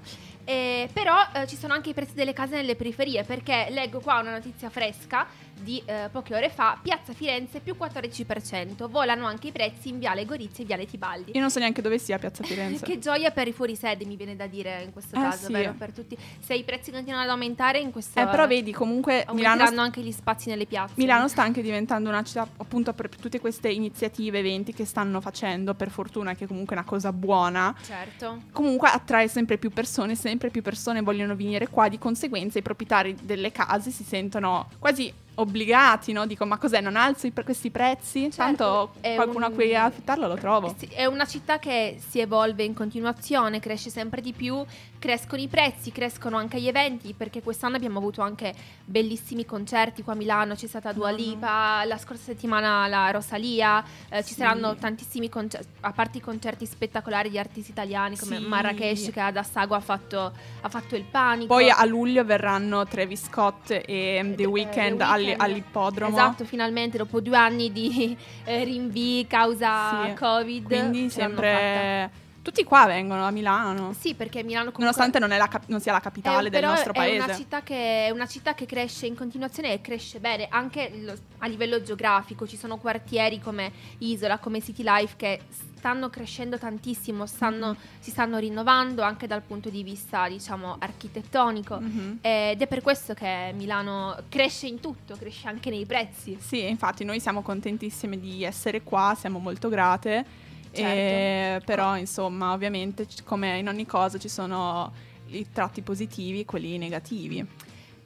Eh, 0.45 0.89
però 0.93 1.17
eh, 1.35 1.47
ci 1.47 1.57
sono 1.57 1.73
anche 1.73 1.91
i 1.91 1.95
prezzi 1.95 2.15
delle 2.15 2.33
case 2.33 2.57
nelle 2.57 2.75
periferie 2.75 3.23
perché 3.25 3.69
leggo 3.71 4.01
qua 4.01 4.19
una 4.21 4.33
notizia 4.33 4.71
fresca 4.71 5.27
di 5.63 5.81
eh, 5.87 6.09
poche 6.11 6.35
ore 6.35 6.51
fa, 6.51 6.77
Piazza 6.83 7.13
Firenze 7.13 7.61
più 7.61 7.77
14%, 7.79 8.89
volano 8.89 9.27
anche 9.27 9.49
i 9.49 9.53
prezzi 9.53 9.91
in 9.91 10.01
Viale 10.01 10.25
Gorizia 10.25 10.65
e 10.65 10.67
Viale 10.67 10.87
Tibaldi. 10.87 11.33
Io 11.35 11.41
non 11.41 11.51
so 11.51 11.61
neanche 11.61 11.81
dove 11.83 11.99
sia 11.99 12.19
Piazza 12.19 12.43
Firenze. 12.43 12.83
che 12.85 12.99
gioia 12.99 13.31
per 13.31 13.47
i 13.47 13.53
fuorisede 13.53 14.05
mi 14.05 14.17
viene 14.17 14.35
da 14.35 14.47
dire 14.49 14.83
in 14.83 14.93
questo 14.93 15.15
Eh, 15.15 15.21
caso, 15.21 15.47
sì. 15.47 15.53
vero? 15.53 15.75
Per 15.79 15.93
tutti. 15.93 16.19
Se 16.41 16.55
i 16.55 16.65
prezzi 16.65 16.91
continuano 16.91 17.25
ad 17.25 17.31
aumentare 17.31 17.79
in 17.79 17.93
questo 17.93 18.19
Eh, 18.19 18.27
però 18.27 18.47
vedi, 18.49 18.73
comunque 18.73 19.25
Milano, 19.31 19.53
aumenteranno 19.53 19.81
anche 19.83 20.01
gli 20.01 20.11
spazi 20.11 20.49
nelle 20.49 20.67
piazze. 20.67 20.95
Milano 20.97 21.29
sta 21.29 21.43
anche 21.43 21.63
diventando 21.63 22.09
una 22.09 22.25
città 22.25 22.49
appunto 22.57 22.93
per 22.93 23.09
tutte 23.09 23.39
queste 23.39 23.71
iniziative, 23.71 24.41
eventi 24.41 24.73
che 24.73 24.85
stanno 24.85 25.21
facendo, 25.21 25.75
per 25.75 25.91
fortuna 25.91 26.35
che 26.35 26.49
comunque 26.49 26.75
è 26.75 26.79
una 26.81 26.89
cosa 26.89 27.13
buona. 27.13 27.73
Certo. 27.83 28.43
Comunque 28.51 28.89
attrae 28.89 29.29
sempre 29.29 29.59
più 29.59 29.71
persone, 29.71 30.17
sempre 30.17 30.32
più 30.37 30.63
persone 30.63 31.03
vogliono 31.03 31.37
venire 31.37 31.69
qua, 31.69 31.89
di 31.89 31.99
conseguenza 31.99 32.59
i 32.59 32.63
proprietari 32.63 33.17
delle 33.23 33.53
case 33.53 33.91
si 33.91 34.05
sentono 34.05 34.69
quasi 34.79 35.13
obbligati, 35.35 36.13
no? 36.13 36.27
Dico, 36.27 36.45
ma 36.45 36.59
cos'è, 36.59 36.81
non 36.81 36.97
alzo 36.97 37.31
pre- 37.31 37.45
questi 37.45 37.71
prezzi? 37.71 38.31
Certo, 38.31 38.37
Tanto 38.37 38.93
qualcuno 39.15 39.47
un- 39.47 39.53
a 39.53 39.55
cui 39.55 39.75
affittarlo 39.75 40.27
lo 40.29 40.37
trovo. 40.37 40.75
È 40.91 41.05
una 41.07 41.25
città 41.25 41.59
che 41.59 41.99
si 42.07 42.21
evolve 42.21 42.63
in 42.65 42.75
continuazione, 42.75 43.59
cresce 43.61 43.91
sempre 43.91 44.21
di 44.21 44.33
più, 44.33 44.65
crescono 44.99 45.41
i 45.43 45.49
prezzi, 45.49 45.91
crescono 45.91 46.37
anche 46.37 46.61
gli 46.61 46.69
eventi, 46.69 47.13
perché 47.15 47.43
quest'anno 47.43 47.77
abbiamo 47.77 47.99
avuto 47.99 48.21
anche 48.23 48.55
bellissimi 48.85 49.45
concerti 49.45 50.03
qua 50.03 50.13
a 50.13 50.17
Milano, 50.17 50.55
c'è 50.55 50.67
stata 50.67 50.93
Dua. 50.93 51.11
Lipa, 51.11 51.85
la 51.85 51.99
scorsa 51.99 52.23
settimana 52.25 52.87
la 52.87 53.11
Rosalia, 53.11 53.83
eh, 54.11 54.23
ci 54.23 54.35
Sì. 54.35 54.41
saranno 54.41 54.75
tantissimi 54.77 55.29
concerti, 55.29 55.67
a 55.81 55.93
parte 55.93 56.19
i 56.19 56.21
concerti 56.21 56.67
spettacolari 56.67 57.31
di 57.31 57.39
artisti 57.39 57.71
italiani 57.71 58.17
come 58.17 58.37
Sì. 58.39 58.45
Marrakesh 58.47 59.11
che 59.11 59.21
ad 59.21 59.37
Assago 59.37 59.75
ha 59.75 59.81
fatto, 59.81 60.33
ha 60.61 60.69
fatto 60.69 60.95
il 60.95 61.05
panico. 61.05 61.47
Poi 61.53 61.69
a 61.71 61.85
luglio 61.85 62.25
verranno 62.25 62.85
Travis 62.87 63.25
Scott 63.25 63.71
e 63.87 64.21
um, 64.23 64.35
The 64.37 64.43
Eh, 64.43 64.47
Weeknd 64.47 64.97
The 64.99 65.03
all- 65.05 65.32
All'ippodromo. 65.37 66.11
Esatto, 66.17 66.45
finalmente 66.45 66.99
dopo 66.99 67.21
due 67.21 67.37
anni 67.37 67.73
di 67.73 68.17
eh, 68.45 68.65
rinvii 68.65 69.27
causa 69.27 70.07
Sì. 70.07 70.15
Covid. 70.15 70.65
Quindi 70.65 71.11
sempre... 71.11 72.11
Tutti 72.43 72.65
qua 72.65 72.87
vengono 72.87 73.25
a 73.25 73.31
Milano. 73.31 73.95
Sì, 73.97 74.15
perché 74.15 74.43
Milano 74.43 74.73
comunque 74.73 74.83
Nonostante 74.83 75.21
non, 75.21 75.31
è 75.31 75.37
la 75.39 75.47
cap- 75.47 75.69
non 75.69 75.81
sia 75.81 75.93
la 75.93 76.01
capitale 76.01 76.49
Eh, 76.49 76.51
del 76.51 76.65
nostro 76.65 76.91
è 76.93 76.95
paese. 76.97 77.25
Una 77.25 77.35
città 77.37 77.63
che, 77.63 78.07
è 78.07 78.11
una 78.11 78.27
città 78.27 78.55
che 78.55 78.67
cresce 78.67 79.07
in 79.07 79.15
continuazione 79.15 79.73
e 79.73 79.81
cresce 79.81 80.19
bene 80.19 80.49
anche 80.51 80.91
lo- 81.03 81.15
a 81.39 81.47
livello 81.47 81.81
geografico. 81.83 82.45
Ci 82.47 82.57
sono 82.57 82.79
quartieri 82.79 83.39
come 83.41 83.71
Isola, 83.99 84.39
come 84.39 84.61
City 84.61 84.83
Life 84.85 85.15
che 85.17 85.41
stanno 85.77 86.11
crescendo 86.11 86.59
tantissimo, 86.59 87.27
stanno- 87.27 87.69
Mhm. 87.75 87.77
si 88.01 88.11
stanno 88.11 88.39
rinnovando 88.39 89.03
anche 89.03 89.29
dal 89.29 89.43
punto 89.43 89.69
di 89.71 89.85
vista, 89.85 90.29
diciamo, 90.29 90.77
architettonico. 90.81 91.79
Mhm. 91.79 92.19
Ed 92.23 92.61
è 92.61 92.67
per 92.67 92.83
questo 92.83 93.15
che 93.15 93.53
Milano 93.55 94.17
cresce 94.29 94.67
in 94.67 94.81
tutto, 94.81 95.15
cresce 95.17 95.47
anche 95.47 95.71
nei 95.71 95.87
prezzi. 95.87 96.37
Sì, 96.41 96.67
infatti 96.69 97.05
noi 97.05 97.21
siamo 97.21 97.43
contentissime 97.43 98.19
di 98.19 98.43
essere 98.43 98.83
qua, 98.83 99.17
siamo 99.17 99.39
molto 99.39 99.69
grate. 99.69 100.51
Certo. 100.73 100.83
e- 100.83 101.63
però 101.65 101.97
insomma, 101.97 102.53
ovviamente, 102.53 103.07
come 103.25 103.59
in 103.59 103.69
ogni 103.69 103.87
cosa 103.87 104.19
ci 104.19 104.29
sono 104.29 104.93
i 105.27 105.47
tratti 105.53 105.83
positivi 105.83 106.41
e 106.41 106.45
quelli 106.45 106.79
negativi. 106.79 107.47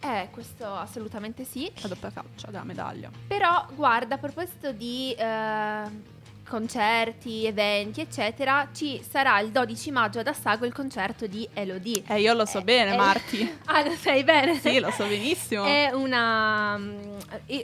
Eh, 0.00 0.28
questo 0.30 0.66
assolutamente 0.66 1.44
sì. 1.44 1.70
La 1.80 1.88
doppia 1.88 2.11
faccia 2.11 2.50
della 2.50 2.64
medaglia. 2.64 3.11
Però, 3.26 3.66
guarda, 3.75 4.16
a 4.16 4.18
proposito 4.18 4.73
di 4.73 5.12
eh, 5.12 6.14
concerti, 6.48 7.44
eventi, 7.46 8.00
eccetera, 8.00 8.68
ci 8.72 9.02
sarà 9.08 9.38
il 9.40 9.50
12 9.50 9.90
maggio 9.90 10.20
ad 10.20 10.26
Assago 10.26 10.64
il 10.64 10.72
concerto 10.72 11.26
di 11.26 11.46
Elodie. 11.52 12.02
Eh, 12.06 12.20
io 12.20 12.32
lo 12.34 12.44
so 12.44 12.58
Eh, 12.58 12.62
bene, 12.62 12.94
eh, 12.94 12.96
Marti. 12.96 13.58
Ah, 13.66 13.82
lo 13.82 13.90
sai 13.96 14.22
bene? 14.24 14.58
sì, 14.58 14.78
lo 14.78 14.90
so 14.90 15.06
benissimo. 15.06 15.64
È 15.64 15.90
una. 15.92 16.76
mm, 16.78 17.18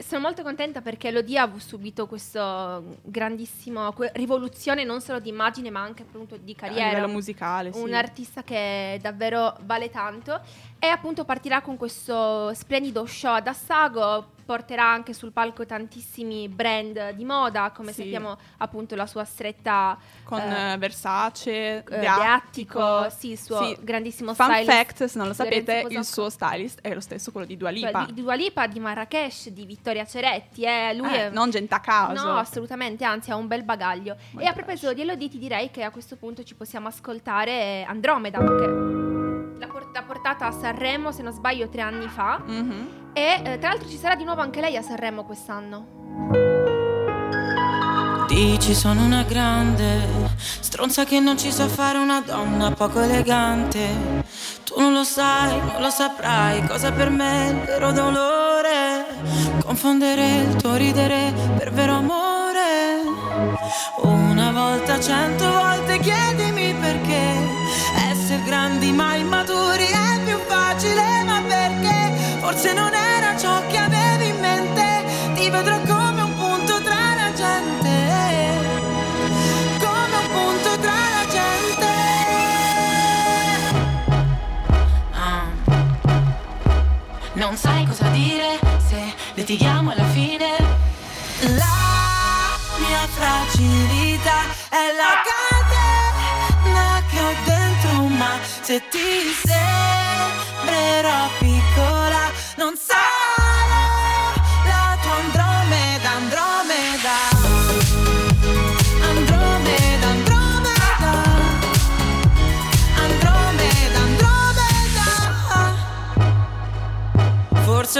sono 0.06 0.20
molto 0.20 0.42
contenta 0.42 0.80
perché 0.80 1.08
Elodie 1.08 1.38
ha 1.38 1.50
subito 1.58 2.06
questo 2.06 2.98
grandissimo 3.02 3.92
que- 3.92 4.10
rivoluzione 4.14 4.84
non 4.84 5.00
solo 5.00 5.20
di 5.20 5.28
immagine 5.28 5.70
ma 5.70 5.80
anche 5.80 6.02
appunto 6.02 6.36
di 6.36 6.52
a 6.52 6.60
carriera. 6.60 6.88
livello 6.88 7.08
musicale, 7.08 7.72
sì. 7.72 7.80
Un 7.80 7.94
artista 7.94 8.42
che 8.42 8.98
davvero 9.00 9.56
vale 9.64 9.90
tanto 9.90 10.40
e 10.78 10.88
appunto 10.88 11.24
partirà 11.24 11.60
con 11.60 11.76
questo 11.76 12.52
splendido 12.54 13.06
show 13.06 13.34
ad 13.34 13.46
Assago, 13.46 14.30
porterà 14.52 14.84
anche 14.84 15.14
sul 15.14 15.32
palco 15.32 15.64
tantissimi 15.64 16.46
brand 16.46 17.12
di 17.12 17.24
moda, 17.24 17.72
come 17.74 17.92
Sì. 17.92 18.02
sappiamo 18.02 18.36
appunto 18.58 18.94
la 18.94 19.06
sua 19.06 19.24
stretta 19.24 19.96
Con 20.24 20.40
eh, 20.40 20.72
eh, 20.74 20.76
Versace, 20.76 21.78
eh, 21.78 21.82
The 21.84 21.98
The 22.00 22.06
Attico. 22.06 22.80
Attico, 22.98 23.16
sì, 23.18 23.30
il 23.30 23.38
suo 23.38 23.64
Sì. 23.64 23.78
grandissimo 23.80 24.34
Fun 24.34 24.44
stylist. 24.50 24.70
fact, 24.70 25.04
se 25.04 25.18
non 25.18 25.26
lo 25.28 25.32
sapete, 25.32 25.86
il 25.88 26.04
suo 26.04 26.28
stylist 26.28 26.80
è 26.82 26.92
lo 26.92 27.00
stesso 27.00 27.32
quello 27.32 27.46
di 27.46 27.56
Dua 27.56 27.70
Lipa. 27.70 28.04
Di, 28.04 28.12
di 28.12 28.20
Dua 28.20 28.34
Lipa, 28.34 28.66
di 28.66 28.78
Marrakesh, 28.78 29.48
di 29.48 29.64
Vittoria 29.64 30.04
Ceretti, 30.04 30.64
eh, 30.64 30.92
lui 30.94 31.08
Eh, 31.08 31.28
è... 31.28 31.30
non 31.30 31.48
gente 31.48 31.74
a 31.74 31.80
caso. 31.80 32.22
No, 32.22 32.36
assolutamente, 32.36 33.04
anzi 33.06 33.30
ha 33.30 33.36
un 33.36 33.46
bel 33.46 33.62
bagaglio. 33.64 34.16
Molto 34.32 34.46
e 34.46 34.50
a 34.50 34.52
proposito 34.52 34.92
di 34.92 35.00
Elodie 35.00 35.30
ti 35.30 35.38
direi 35.38 35.70
che 35.70 35.82
a 35.82 35.90
questo 35.90 36.16
punto 36.16 36.42
ci 36.44 36.54
possiamo 36.54 36.88
ascoltare 36.88 37.84
Andromeda, 37.88 38.38
che 38.38 38.44
l'ha, 39.58 39.66
port- 39.66 39.94
l'ha 39.94 40.02
portata 40.02 40.44
a 40.46 40.50
Sanremo, 40.52 41.10
se 41.10 41.22
non 41.22 41.32
sbaglio, 41.32 41.68
tre 41.70 41.80
anni 41.80 42.06
fa. 42.08 42.38
Mhm. 42.44 43.01
E 43.14 43.42
eh, 43.44 43.58
tra 43.58 43.70
l'altro 43.70 43.88
ci 43.88 43.98
sarà 43.98 44.14
di 44.14 44.24
nuovo 44.24 44.40
anche 44.40 44.60
lei 44.60 44.76
a 44.76 44.82
Sanremo 44.82 45.24
quest'anno. 45.24 46.00
Dici 48.26 48.74
sono 48.74 49.04
una 49.04 49.22
grande 49.24 50.30
stronza 50.38 51.04
che 51.04 51.20
non 51.20 51.36
ci 51.36 51.52
sa 51.52 51.68
fare 51.68 51.98
una 51.98 52.22
donna 52.22 52.70
poco 52.70 53.00
elegante. 53.00 54.24
Tu 54.64 54.80
non 54.80 54.94
lo 54.94 55.04
sai, 55.04 55.58
non 55.58 55.82
lo 55.82 55.90
saprai 55.90 56.66
cosa 56.66 56.90
per 56.92 57.10
me 57.10 57.48
è 57.48 57.50
il 57.50 57.60
vero 57.66 57.92
dolore. 57.92 59.04
Confondere 59.62 60.36
il 60.36 60.56
tuo 60.56 60.76
ridere 60.76 61.34
per 61.58 61.70
vero 61.72 61.96
amore. 61.96 63.02
Una 64.00 64.50
volta, 64.52 64.98
cento 64.98 65.50
volte 65.50 65.98
chiedimi 65.98 66.74
perché 66.80 67.36
essere 68.10 68.42
grandi 68.44 68.92
ma 68.92 69.14
immaturi 69.14 69.84
è 69.84 70.20
più 70.24 70.38
facile, 70.46 71.22
ma 71.24 71.42
perché 71.46 72.38
forse 72.40 72.72
non 72.72 72.91
litighiamo 89.52 89.90
alla 89.90 90.04
fine. 90.04 90.56
La 91.40 92.56
mia 92.78 93.06
fragilità 93.08 94.44
è 94.70 94.92
la 94.96 95.20
catena 95.28 97.02
che 97.10 97.20
ho 97.20 97.34
dentro, 97.44 98.06
ma 98.16 98.38
se 98.62 98.82
ti 98.88 99.30
sembrerò 99.44 101.28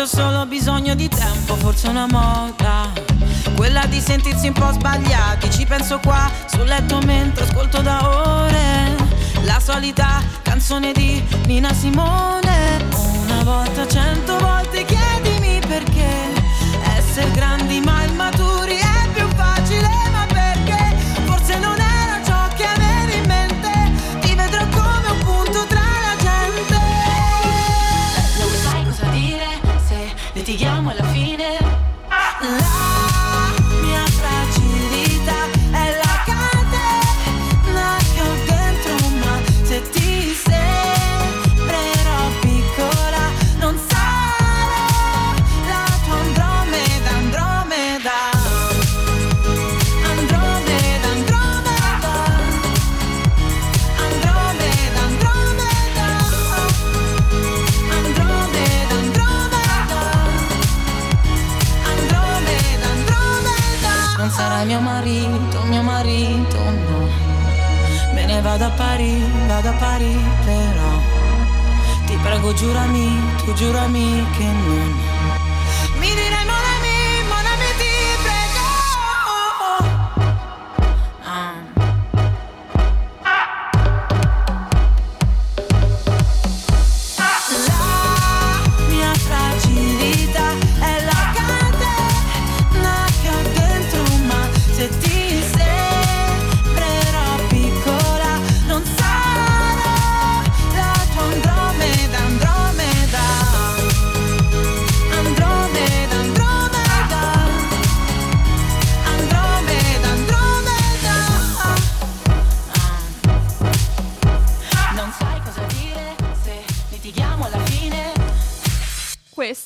Ho 0.02 0.06
solo 0.06 0.47
bisogno 0.47 0.97
di 0.97 1.06
tempo, 1.06 1.54
forse 1.54 1.87
una 1.87 2.09
moda. 2.09 2.90
Quella 3.54 3.87
di 3.87 4.00
sentirsi 4.00 4.49
un 4.49 4.52
po' 4.52 4.73
sbagliati. 4.73 5.49
Ci 5.49 5.64
penso 5.64 6.00
qua 6.00 6.28
sul 6.47 6.64
letto 6.64 6.99
mentre 7.04 7.44
ascolto 7.44 7.80
da 7.82 8.00
ore. 8.02 8.97
La 9.42 9.61
solita 9.61 10.21
canzone 10.42 10.90
di 10.90 11.23
Nina 11.47 11.73
Simone. 11.73 12.85
Una 13.23 13.44
volta, 13.44 13.87
cento 13.87 14.38
volte 14.38 14.85
chiedimi 14.85 15.61
perché. 15.68 16.32
Essere 16.97 17.30
grandi 17.30 17.78
ma 17.78 18.02
immaturi 18.02 18.62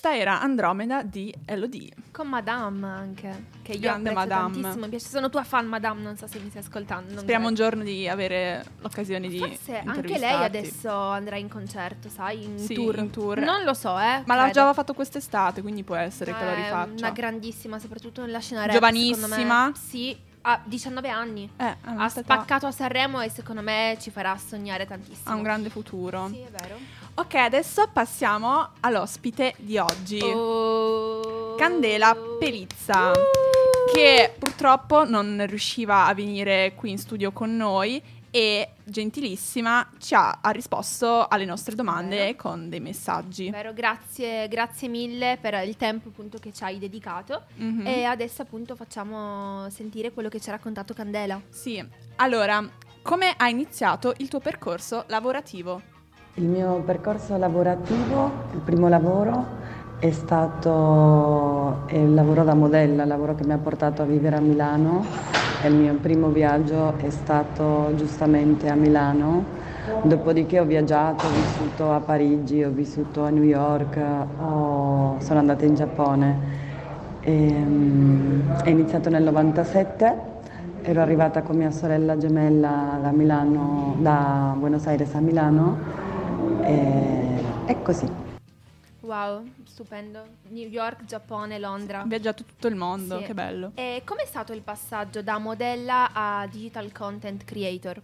Questa 0.07 0.23
era 0.23 0.41
Andromeda 0.41 1.03
di 1.03 1.35
Elodie. 1.47 1.93
Con 2.13 2.29
Madame 2.29 2.87
anche, 2.87 3.47
che 3.63 3.73
io 3.73 3.81
Grande 3.81 4.11
apprezzo 4.11 4.29
Madame. 4.29 4.53
tantissimo, 4.53 4.85
mi 4.85 4.89
piace. 4.91 5.09
Sono 5.09 5.29
tua 5.29 5.43
fan 5.43 5.67
Madame, 5.67 6.01
non 6.01 6.17
so 6.17 6.29
se 6.29 6.39
mi 6.39 6.49
stai 6.49 6.63
ascoltando. 6.63 7.09
non 7.11 7.19
Speriamo 7.23 7.49
un 7.49 7.55
credo. 7.55 7.69
giorno 7.71 7.83
di 7.83 8.07
avere 8.09 8.65
l'occasione 8.83 9.27
di 9.27 9.39
Forse 9.41 9.83
anche 9.85 10.17
lei 10.17 10.45
adesso 10.45 10.97
andrà 10.97 11.39
in 11.39 11.49
concerto, 11.49 12.09
sai, 12.09 12.45
in, 12.45 12.57
Sì, 12.57 12.75
tour. 12.75 12.99
in 12.99 13.11
tour. 13.11 13.41
Non 13.41 13.65
lo 13.65 13.75
so, 13.75 13.99
eh. 13.99 14.23
Ma 14.27 14.37
l'ha 14.37 14.43
credo. 14.45 14.53
già 14.53 14.73
fatto 14.75 14.95
quest'estate, 14.95 15.61
quindi 15.61 15.83
può 15.83 15.97
essere 15.97 16.33
che 16.33 16.45
lo 16.45 16.51
È 16.51 16.55
rifaccia. 16.55 16.93
una 17.07 17.11
grandissima, 17.11 17.81
soprattutto 17.81 18.21
nella 18.21 18.39
scena 18.39 18.63
rap. 18.63 18.75
Giovanissima. 18.75 19.73
Sì, 19.75 20.17
ha 20.43 20.61
19 20.65 21.09
anni. 21.09 21.51
Eh, 21.57 21.77
ha 21.83 22.09
spaccato 22.09 22.67
a 22.67 22.71
Sanremo 22.71 23.21
e 23.23 23.29
secondo 23.29 23.61
me 23.61 23.97
ci 24.01 24.13
farà 24.13 24.37
sognare 24.39 24.87
tantissimo. 24.87 25.33
Ha 25.33 25.35
un 25.35 25.43
grande 25.43 25.69
futuro. 25.69 26.29
Sì, 26.29 26.39
è 26.43 26.51
vero. 26.51 26.79
Ok, 27.19 27.35
adesso 27.37 27.89
passiamo 27.91 28.73
all'ospite 28.81 29.55
di 29.57 29.79
oggi. 29.79 30.21
Oh. 30.21 31.55
Candela 31.55 32.15
Perizza, 32.39 33.13
che 33.91 34.35
purtroppo 34.39 35.09
non 35.09 35.43
riusciva 35.47 36.05
a 36.05 36.13
venire 36.13 36.75
qui 36.75 36.91
in 36.91 36.99
studio 36.99 37.33
con 37.33 37.57
noi 37.57 38.03
e 38.31 38.73
gentilissima 38.85 39.93
ci 39.99 40.15
ha, 40.15 40.41
ha 40.43 40.51
risposto 40.51 41.27
alle 41.27 41.47
nostre 41.47 41.75
domande 41.75 42.17
Vero. 42.17 42.37
con 42.37 42.69
dei 42.69 42.81
messaggi. 42.81 43.49
Vero, 43.49 43.73
grazie, 43.73 44.47
grazie 44.49 44.89
mille 44.89 45.39
per 45.41 45.55
il 45.67 45.79
tempo 45.79 46.09
appunto 46.09 46.37
che 46.37 46.53
ci 46.53 46.65
hai 46.65 46.79
dedicato. 46.79 47.45
Mhm. 47.55 47.87
E 47.87 48.05
adesso 48.05 48.43
appunto 48.43 48.77
facciamo 48.77 49.71
sentire 49.71 50.13
quello 50.13 50.29
che 50.29 50.39
ci 50.39 50.51
ha 50.51 50.53
raccontato 50.53 50.93
Candela. 50.93 51.41
Sì, 51.49 51.83
allora, 52.17 52.63
come 53.01 53.33
ha 53.35 53.49
iniziato 53.49 54.13
il 54.19 54.29
tuo 54.29 54.41
percorso 54.41 55.05
lavorativo? 55.07 55.95
Il 56.39 56.49
mio 56.49 56.83
percorso 56.85 57.39
lavorativo, 57.39 58.31
il 58.53 58.59
primo 58.61 58.89
lavoro 58.89 59.43
è 59.99 60.11
stato 60.11 61.85
il 61.89 62.13
lavoro 62.13 62.45
da 62.45 62.53
modella, 62.53 63.05
il 63.05 63.09
lavoro 63.09 63.35
che 63.35 63.43
mi 63.47 63.55
ha 63.55 63.57
portato 63.57 64.03
a 64.03 64.05
vivere 64.05 64.37
a 64.37 64.41
Milano. 64.41 65.07
E 65.63 65.69
il 65.69 65.75
mio 65.75 65.95
primo 65.95 66.29
viaggio 66.29 66.99
è 66.99 67.09
stato 67.09 67.91
giustamente 67.95 68.69
a 68.69 68.75
Milano. 68.75 69.47
Dopodiché 70.03 70.61
ho 70.61 70.67
viaggiato, 70.67 71.29
ho 71.29 71.31
vissuto 71.31 71.91
a 71.91 72.01
Parigi, 72.01 72.63
ho 72.63 72.71
vissuto 72.71 73.25
a 73.25 73.31
New 73.31 73.43
York, 73.43 73.97
ho- 73.97 75.17
sono 75.21 75.39
andata 75.39 75.65
in 75.65 75.75
Giappone. 75.75 76.39
Ehm, 77.21 78.61
È 78.63 78.69
iniziato 78.69 79.09
nel 79.09 79.23
97, 79.23 80.15
ero 80.83 81.01
arrivata 81.01 81.41
con 81.41 81.57
mia 81.57 81.71
sorella 81.71 82.19
gemella 82.19 82.99
da 83.01 83.11
Milano, 83.11 83.95
da 84.01 84.55
Buenos 84.59 84.87
Aires 84.87 85.15
a 85.15 85.21
Milano 85.21 86.05
e 86.67 87.67
è 87.67 87.83
così. 87.83 88.07
Wow, 89.01 89.49
stupendo. 89.65 90.27
New 90.49 90.69
York, 90.69 91.05
Giappone, 91.05 91.59
Londra. 91.61 92.01
Ha 92.01 92.07
viaggiato 92.07 92.43
tutto 92.45 92.67
il 92.67 92.75
mondo, 92.75 93.19
Sì. 93.21 93.25
che 93.25 93.35
bello. 93.35 93.71
E 93.75 94.03
com'è 94.05 94.25
stato 94.27 94.53
il 94.53 94.63
passaggio 94.63 95.23
da 95.23 95.39
modella 95.39 96.11
a 96.13 96.47
digital 96.49 96.91
content 96.93 97.45
creator? 97.45 98.01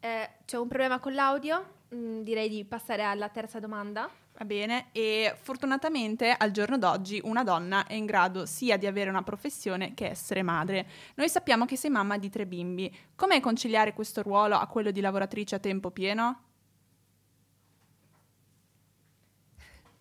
Eh, 0.00 0.30
c'è 0.44 0.56
un 0.56 0.68
problema 0.68 1.00
con 1.00 1.14
l'audio? 1.14 1.76
Mm, 1.94 2.20
direi 2.22 2.48
di 2.48 2.64
passare 2.64 3.02
alla 3.02 3.28
terza 3.28 3.58
domanda. 3.58 4.08
Va 4.38 4.44
bene, 4.44 4.86
e 4.92 5.34
fortunatamente 5.36 6.30
al 6.30 6.52
giorno 6.52 6.78
d'oggi 6.78 7.20
una 7.24 7.42
donna 7.42 7.84
è 7.88 7.94
in 7.94 8.06
grado 8.06 8.46
sia 8.46 8.76
di 8.76 8.86
avere 8.86 9.10
una 9.10 9.24
professione 9.24 9.94
che 9.94 10.06
essere 10.06 10.42
madre. 10.42 10.86
Noi 11.16 11.28
sappiamo 11.28 11.64
che 11.64 11.76
sei 11.76 11.90
mamma 11.90 12.18
di 12.18 12.30
tre 12.30 12.46
bimbi. 12.46 12.96
Come 13.16 13.40
conciliare 13.40 13.94
questo 13.94 14.22
ruolo 14.22 14.54
a 14.54 14.68
quello 14.68 14.92
di 14.92 15.00
lavoratrice 15.00 15.56
a 15.56 15.58
tempo 15.58 15.90
pieno? 15.90 16.47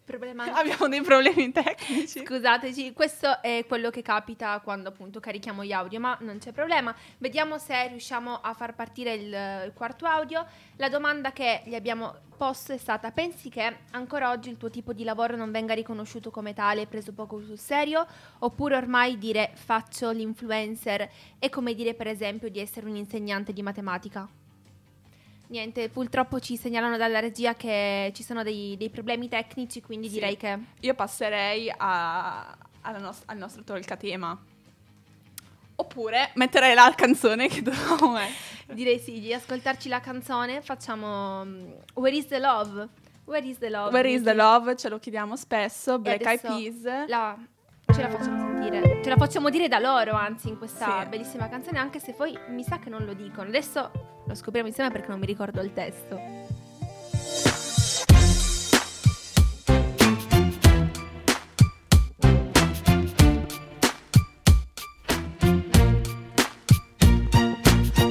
Problema 0.07 0.45
Abbiamo 0.55 0.87
dei 0.87 1.01
problemi 1.01 1.51
tecnici. 1.51 2.25
Scusateci, 2.25 2.93
questo 2.93 3.41
è 3.41 3.65
quello 3.67 3.89
che 3.89 4.01
capita 4.01 4.57
quando 4.61 4.87
appunto 4.87 5.19
carichiamo 5.19 5.65
gli 5.65 5.73
audio, 5.73 5.99
ma 5.99 6.17
non 6.21 6.37
c'è 6.37 6.53
problema. 6.53 6.95
Vediamo 7.17 7.57
se 7.57 7.89
riusciamo 7.89 8.39
a 8.39 8.53
far 8.53 8.73
partire 8.73 9.15
il, 9.15 9.27
il 9.65 9.71
quarto 9.73 10.05
audio. 10.05 10.45
La 10.77 10.87
domanda 10.87 11.33
che 11.33 11.61
gli 11.65 11.75
abbiamo 11.75 12.15
posto 12.37 12.71
è 12.71 12.77
stata: 12.77 13.11
pensi 13.11 13.49
che 13.49 13.79
ancora 13.91 14.29
oggi 14.29 14.49
il 14.49 14.55
tuo 14.55 14.69
tipo 14.69 14.93
di 14.93 15.03
lavoro 15.03 15.35
non 15.35 15.51
venga 15.51 15.73
riconosciuto 15.73 16.31
come 16.31 16.53
tale 16.53 16.83
e 16.83 16.87
preso 16.87 17.11
poco 17.11 17.41
sul 17.41 17.59
serio? 17.59 18.07
Oppure 18.39 18.77
ormai 18.77 19.17
dire 19.17 19.51
faccio 19.55 20.11
l'influencer 20.11 21.09
è 21.37 21.49
come 21.49 21.73
dire 21.73 21.93
per 21.95 22.07
esempio 22.07 22.47
di 22.49 22.61
essere 22.61 22.85
un 22.85 22.95
insegnante 22.95 23.51
di 23.51 23.61
matematica? 23.61 24.46
Niente, 25.47 25.87
purtroppo 25.89 26.39
ci 26.39 26.57
segnalano 26.57 26.97
dalla 26.97 27.19
regia 27.19 27.53
che 27.55 28.11
ci 28.13 28.21
sono 28.23 28.43
dei, 28.43 28.75
dei 28.77 28.89
problemi 28.89 29.29
tecnici, 29.29 29.81
quindi 29.81 30.07
Sì. 30.07 30.13
direi 30.15 30.35
che... 30.35 30.57
Io 30.81 30.93
passerei 30.93 31.71
a- 31.75 32.55
nos- 32.99 33.21
al 33.25 33.37
nostro 33.37 33.63
tolcatema. 33.63 34.37
Oppure 35.79 36.31
metterei 36.33 36.73
la 36.73 36.91
canzone 36.95 37.47
che 37.47 37.61
dovevamo 37.61 38.11
mettere. 38.13 38.73
Direi 38.73 38.99
sì, 38.99 39.19
di 39.19 39.33
ascoltarci 39.33 39.87
la 39.89 39.99
canzone 40.01 40.61
facciamo 40.61 41.45
mm, 41.45 41.71
Where 41.93 42.15
is 42.17 42.25
the 42.27 42.39
Love? 42.39 42.87
Where 43.25 43.45
is 43.47 43.57
the 43.59 43.69
Love? 43.69 43.91
Where 43.91 44.09
is 44.09 44.23
the 44.23 44.33
love? 44.33 44.75
Ce 44.75 44.89
lo 44.89 44.99
chiediamo 44.99 45.35
spesso. 45.35 45.99
Black 45.99 46.25
Eyed 46.25 46.41
Peas. 46.41 47.07
La, 47.07 47.37
ce 47.97 48.03
la 48.03 48.09
facciamo 48.09 48.37
sentire, 48.37 48.99
ce 49.01 49.09
la 49.09 49.15
facciamo 49.15 49.49
dire 49.49 49.67
da 49.67 49.79
loro 49.79 50.11
anzi 50.11 50.49
in 50.49 50.57
questa 50.59 51.01
Sì. 51.01 51.09
bellissima 51.09 51.49
canzone 51.49 51.79
anche 51.79 51.99
se 51.99 52.13
poi 52.13 52.37
mi 52.49 52.61
sa 52.63 52.77
che 52.77 52.89
non 52.91 53.03
lo 53.05 53.13
dicono. 53.13 53.47
Adesso 53.47 53.91
lo 54.23 54.35
scopriamo 54.35 54.67
insieme 54.67 54.91
perché 54.91 55.07
non 55.07 55.17
mi 55.19 55.25
ricordo 55.25 55.61
il 55.61 55.73
testo. 55.73 56.19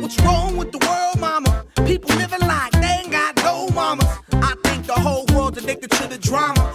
What's 0.01 0.21
wrong 0.23 0.57
with 0.57 0.71
the 0.73 0.79
world, 0.87 1.19
mama? 1.21 1.65
People 1.85 2.15
living 2.17 2.41
like 2.47 2.73
they 2.73 3.01
ain't 3.03 3.11
got 3.11 3.35
no 3.43 3.69
mamas. 3.75 4.07
I 4.35 4.55
think 4.63 4.87
the 4.87 4.93
whole 4.95 5.25
world's 5.35 5.59
addicted 5.59 5.91
to 5.93 6.07
the 6.09 6.19
drama, 6.19 6.75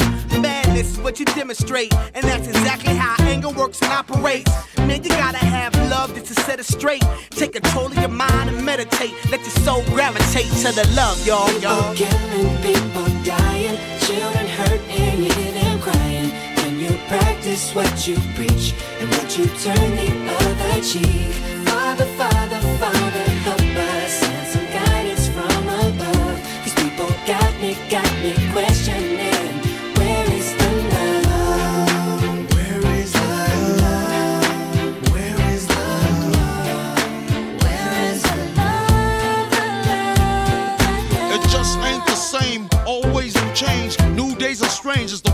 what 1.11 1.19
you 1.19 1.25
demonstrate, 1.25 1.93
and 2.15 2.23
that's 2.23 2.47
exactly 2.47 2.95
how 2.95 3.21
anger 3.25 3.49
works 3.49 3.81
and 3.81 3.91
operates. 3.91 4.49
Man, 4.77 5.03
you 5.03 5.09
gotta 5.09 5.39
have 5.39 5.75
love 5.89 6.13
just 6.15 6.27
to 6.27 6.33
set 6.43 6.57
it 6.57 6.63
straight. 6.63 7.03
Take 7.31 7.51
control 7.51 7.87
of 7.87 7.97
your 7.97 8.07
mind 8.07 8.49
and 8.49 8.65
meditate. 8.65 9.11
Let 9.29 9.41
your 9.41 9.57
soul 9.65 9.83
gravitate 9.87 10.49
to 10.63 10.71
the 10.71 10.87
love, 10.95 11.17
y'all. 11.27 11.47
People 11.47 11.67
killing, 11.95 12.55
people 12.63 13.09
dying, 13.25 13.77
children 13.99 14.47
hurt 14.47 14.81
and 14.87 15.25
you 15.25 15.33
hear 15.33 15.51
them 15.51 15.81
crying. 15.81 16.29
When 16.63 16.79
you 16.79 16.91
practice 17.09 17.75
what 17.75 18.07
you 18.07 18.15
preach 18.35 18.73
and 19.01 19.09
what 19.11 19.37
you 19.37 19.47
turn 19.65 19.91
the 19.99 20.11
other 20.39 20.81
cheek. 20.81 21.33
Father, 21.67 22.05
Father, 22.15 22.50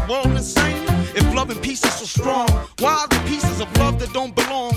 world 0.07 0.27
insane? 0.27 0.85
If 1.15 1.33
love 1.33 1.49
and 1.49 1.61
peace 1.61 1.83
is 1.83 1.93
so 1.93 2.05
strong, 2.05 2.47
why 2.79 2.93
are 2.93 3.07
the 3.07 3.21
pieces 3.27 3.59
of 3.59 3.75
love 3.77 3.99
that 3.99 4.13
don't 4.13 4.35
belong? 4.35 4.76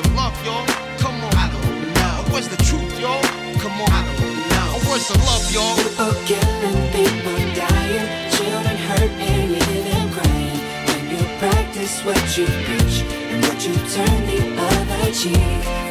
Where's 5.01 5.13
the 5.13 5.25
love, 5.25 5.51
y'all? 5.51 5.75
People 5.77 6.13
killing, 6.27 6.91
people 6.91 7.55
dying, 7.55 8.31
children 8.33 8.77
hurt 8.77 9.09
and 9.09 9.49
you 9.49 9.63
hear 9.63 9.83
them 9.89 10.11
crying. 10.11 10.59
When 10.85 11.09
you 11.09 11.39
practice 11.39 12.05
what 12.05 12.37
you 12.37 12.45
preach 12.45 13.01
and 13.31 13.43
what 13.43 13.65
you 13.65 13.73
turn 13.89 14.25
the 14.27 14.61
other 14.61 15.11
cheek. 15.11 15.90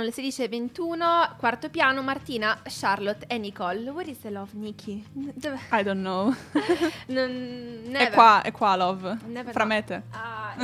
Sono 0.00 0.04
le 0.04 0.12
16.21, 0.12 1.36
quarto 1.36 1.68
piano, 1.68 2.02
Martina, 2.02 2.58
Charlotte 2.64 3.26
e 3.26 3.36
Nicole. 3.38 3.90
Where 3.90 4.10
is 4.10 4.20
the 4.20 4.30
Love, 4.30 4.50
Nikki? 4.54 5.04
Dove? 5.12 5.58
I 5.72 5.82
don't 5.82 6.00
know. 6.00 6.34
Non, 7.10 7.90
È 7.92 8.10
qua, 8.10 8.40
è 8.42 8.52
qua, 8.52 8.76
love. 8.76 9.18
Never 9.26 9.52
Fra 9.52 9.64
me 9.64 9.84
te. 9.84 10.02
Ah, 10.12 10.54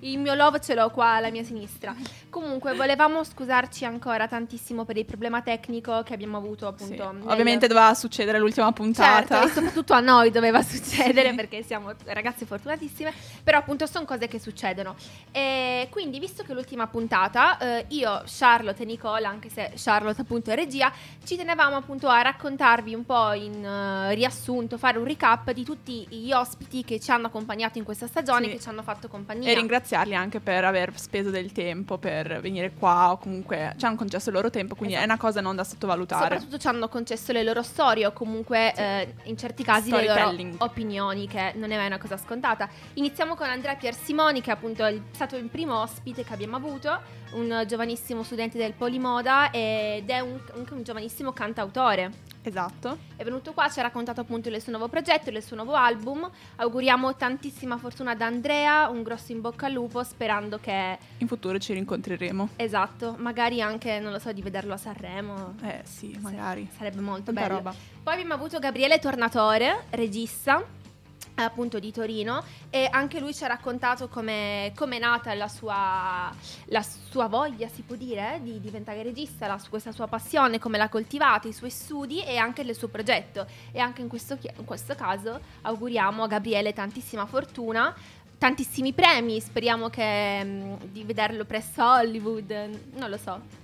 il 0.00 0.18
mio 0.18 0.34
love 0.34 0.60
ce 0.60 0.74
l'ho 0.74 0.88
qua 0.90 1.14
alla 1.14 1.30
mia 1.30 1.42
sinistra. 1.42 1.94
Comunque, 2.28 2.74
volevamo 2.74 3.24
scusarci 3.24 3.84
ancora 3.84 4.28
tantissimo 4.28 4.84
per 4.84 4.96
il 4.96 5.04
problema 5.04 5.42
tecnico 5.42 6.02
che 6.04 6.14
abbiamo 6.14 6.36
avuto 6.36 6.68
appunto. 6.68 7.10
nel- 7.10 7.22
Ovviamente 7.26 7.66
doveva 7.66 7.92
succedere 7.94 8.38
l'ultima 8.38 8.70
puntata. 8.72 9.26
Certo, 9.40 9.48
e 9.48 9.52
soprattutto 9.52 9.92
a 9.94 10.00
noi 10.00 10.30
doveva 10.30 10.62
succedere 10.62 11.34
perché 11.34 11.62
siamo 11.64 11.92
ragazze 12.04 12.46
fortunatissime, 12.46 13.12
però 13.42 13.58
appunto 13.58 13.86
sono 13.86 14.04
cose 14.04 14.28
che 14.28 14.38
succedono. 14.38 14.94
E 15.32 15.88
quindi, 15.90 16.20
visto 16.20 16.44
che 16.44 16.54
l'ultima 16.54 16.86
puntata, 16.86 17.58
eh, 17.58 17.84
io, 17.88 18.22
Charlotte 18.26 18.69
e 18.78 18.84
Nicola, 18.84 19.28
anche 19.28 19.48
se 19.50 19.72
Charlotte 19.76 20.20
appunto 20.20 20.50
è 20.50 20.54
regia, 20.54 20.92
ci 21.24 21.36
tenevamo 21.36 21.76
appunto 21.76 22.08
a 22.08 22.22
raccontarvi 22.22 22.94
un 22.94 23.04
po' 23.04 23.32
in 23.32 23.64
eh, 23.64 24.14
riassunto, 24.14 24.78
fare 24.78 24.98
un 24.98 25.04
recap 25.04 25.50
di 25.52 25.64
tutti 25.64 26.06
gli 26.08 26.32
ospiti 26.32 26.84
che 26.84 27.00
ci 27.00 27.10
hanno 27.10 27.26
accompagnato 27.26 27.78
in 27.78 27.84
questa 27.84 28.06
stagione, 28.06 28.46
Sì. 28.46 28.50
che 28.52 28.60
ci 28.60 28.68
hanno 28.68 28.82
fatto 28.82 29.08
compagnia. 29.08 29.50
E 29.50 29.54
ringraziarli 29.54 30.14
anche 30.14 30.40
per 30.40 30.64
aver 30.64 30.92
speso 30.98 31.30
del 31.30 31.52
tempo 31.52 31.98
per 31.98 32.40
venire 32.40 32.72
qua 32.72 33.12
o 33.12 33.18
comunque 33.18 33.74
ci 33.76 33.84
hanno 33.84 33.96
concesso 33.96 34.28
il 34.30 34.34
loro 34.34 34.50
tempo, 34.50 34.74
quindi 34.74 34.94
è 34.94 35.02
una 35.04 35.16
cosa 35.18 35.40
non 35.40 35.56
da 35.56 35.64
sottovalutare. 35.64 36.22
Soprattutto 36.24 36.58
ci 36.58 36.66
hanno 36.66 36.88
concesso 36.88 37.32
le 37.32 37.42
loro 37.42 37.62
storie 37.62 38.06
o 38.06 38.12
comunque 38.12 38.74
eh, 38.74 39.14
in 39.24 39.36
certi 39.36 39.62
casi 39.64 39.90
le 39.90 40.06
loro 40.06 40.54
opinioni, 40.58 41.26
che 41.26 41.52
non 41.56 41.70
è 41.70 41.76
mai 41.76 41.86
una 41.86 41.98
cosa 41.98 42.16
scontata. 42.16 42.68
Iniziamo 42.94 43.34
con 43.34 43.48
Andrea 43.48 43.74
Piersimoni, 43.74 44.40
che 44.40 44.50
è 44.50 44.54
appunto 44.54 44.84
il- 44.86 45.02
stato 45.12 45.36
il 45.36 45.48
primo 45.48 45.80
ospite 45.80 46.24
che 46.24 46.32
abbiamo 46.32 46.56
avuto, 46.56 47.00
un 47.32 47.64
giovanissimo 47.66 48.22
studente 48.22 48.58
del 48.58 48.72
Polimoda 48.72 49.50
ed 49.50 50.08
è 50.10 50.20
un- 50.20 50.40
anche 50.54 50.74
un 50.74 50.82
giovanissimo 50.82 51.32
cantautore. 51.32 52.28
Esatto. 52.42 52.96
È 53.16 53.22
venuto 53.22 53.52
qua, 53.52 53.68
ci 53.68 53.80
ha 53.80 53.82
raccontato 53.82 54.22
appunto 54.22 54.48
del 54.48 54.62
suo 54.62 54.72
nuovo 54.72 54.88
progetto, 54.88 55.30
del 55.30 55.42
suo 55.42 55.56
nuovo 55.56 55.74
album. 55.74 56.28
Auguriamo 56.56 57.14
tantissima 57.14 57.76
fortuna 57.76 58.12
ad 58.12 58.20
Andrea, 58.22 58.88
un 58.88 59.02
grosso 59.02 59.32
in 59.32 59.42
bocca 59.42 59.66
al 59.66 59.72
lupo, 59.72 60.02
sperando 60.02 60.58
che, 60.58 60.98
In 61.18 61.28
futuro 61.28 61.58
ci 61.58 61.74
rincontreremo. 61.74 62.48
esatto, 62.56 63.14
magari 63.18 63.60
anche, 63.60 64.00
non 64.00 64.10
lo 64.12 64.18
so, 64.18 64.32
di 64.32 64.40
vederlo 64.40 64.72
a 64.72 64.78
Sanremo. 64.78 65.54
Eh 65.62 65.80
sì, 65.84 66.16
magari. 66.20 66.66
Sarebbe 66.76 67.00
molto 67.02 67.24
Tanta 67.24 67.42
bello. 67.42 67.54
roba. 67.56 67.74
Poi 68.02 68.14
abbiamo 68.14 68.32
avuto 68.34 68.58
Gabriele 68.58 68.98
Tornatore, 68.98 69.84
regista 69.90 70.64
appunto 71.34 71.78
di 71.78 71.92
Torino 71.92 72.42
e 72.70 72.88
anche 72.90 73.20
lui 73.20 73.34
ci 73.34 73.44
ha 73.44 73.48
raccontato 73.48 74.08
come 74.08 74.72
è 74.72 74.98
nata 74.98 75.34
la 75.34 75.48
sua, 75.48 76.32
la 76.66 76.82
sua 76.82 77.26
voglia, 77.26 77.68
si 77.68 77.82
può 77.82 77.96
dire, 77.96 78.36
eh, 78.36 78.42
di 78.42 78.60
diventare 78.60 79.02
regista, 79.02 79.46
la, 79.46 79.60
questa 79.68 79.92
sua 79.92 80.06
passione, 80.06 80.58
come 80.58 80.78
l'ha 80.78 80.88
coltivata, 80.88 81.48
i 81.48 81.52
suoi 81.52 81.70
studi 81.70 82.22
e 82.22 82.36
anche 82.36 82.62
il 82.62 82.74
suo 82.74 82.88
progetto. 82.88 83.46
E 83.72 83.78
anche 83.78 84.02
in 84.02 84.08
questo, 84.08 84.38
in 84.56 84.64
questo 84.64 84.94
caso 84.94 85.40
auguriamo 85.62 86.22
a 86.22 86.26
Gabriele 86.26 86.72
tantissima 86.72 87.26
fortuna. 87.26 87.94
Tantissimi 88.38 88.94
premi, 88.94 89.38
speriamo 89.38 89.90
che, 89.90 90.42
mm, 90.42 90.74
di 90.90 91.04
vederlo 91.04 91.44
presso 91.44 91.84
Hollywood, 91.84 92.50
non 92.94 93.10
lo 93.10 93.18
so. 93.18 93.59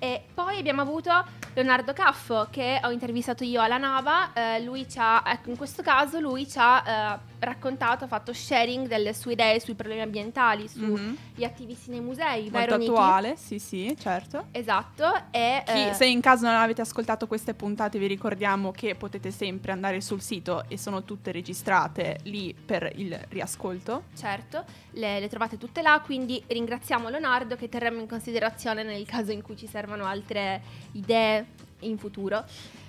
E 0.00 0.22
poi 0.32 0.58
abbiamo 0.58 0.80
avuto 0.82 1.10
Leonardo 1.54 1.92
Caffo 1.92 2.46
che 2.52 2.80
ho 2.84 2.90
intervistato 2.92 3.42
io 3.42 3.60
alla 3.60 3.78
Nava, 3.78 4.32
eh, 4.32 4.60
lui 4.62 4.88
ci 4.88 4.96
ha, 5.00 5.24
ecco 5.26 5.50
in 5.50 5.56
questo 5.56 5.82
caso 5.82 6.20
lui 6.20 6.48
ci 6.48 6.56
ha 6.60 7.16
eh, 7.16 7.18
raccontato, 7.40 8.04
ha 8.04 8.06
fatto 8.06 8.32
sharing 8.32 8.86
delle 8.86 9.12
sue 9.12 9.32
idee 9.32 9.58
sui 9.58 9.74
problemi 9.74 10.02
ambientali, 10.02 10.68
sugli 10.68 10.84
Mhm. 10.84 11.16
attivisti 11.42 11.90
nei 11.90 12.00
musei, 12.00 12.42
Molto 12.42 12.58
vero 12.58 12.76
Niki? 12.76 12.90
attuale, 12.90 13.36
sì 13.36 13.58
sì, 13.58 13.96
certo. 13.98 14.44
Esatto, 14.52 15.04
e 15.32 15.62
Chi- 15.66 15.88
eh, 15.88 15.92
se 15.94 16.06
in 16.06 16.20
caso 16.20 16.46
non 16.46 16.54
avete 16.54 16.80
ascoltato 16.82 17.26
queste 17.26 17.54
puntate 17.54 17.98
vi 17.98 18.06
ricordiamo 18.06 18.70
che 18.70 18.94
potete 18.94 19.32
sempre 19.32 19.72
andare 19.72 20.00
sul 20.00 20.20
sito 20.20 20.64
e 20.68 20.78
sono 20.78 21.02
tutte 21.02 21.32
registrate 21.32 22.18
lì 22.24 22.54
per 22.54 22.92
il 22.96 23.18
riascolto. 23.30 24.04
certo, 24.16 24.64
le, 24.92 25.18
le 25.18 25.28
trovate 25.28 25.58
tutte 25.58 25.82
là, 25.82 26.00
quindi 26.04 26.40
ringraziamo 26.46 27.08
Leonardo 27.08 27.56
che 27.56 27.68
terremo 27.68 27.98
in 28.00 28.06
considerazione 28.08 28.82
nel 28.84 29.04
caso 29.06 29.32
in 29.32 29.37
cui 29.42 29.56
ci 29.56 29.66
servano 29.66 30.04
altre 30.04 30.62
idee 30.92 31.46
in 31.80 31.98
futuro. 31.98 32.44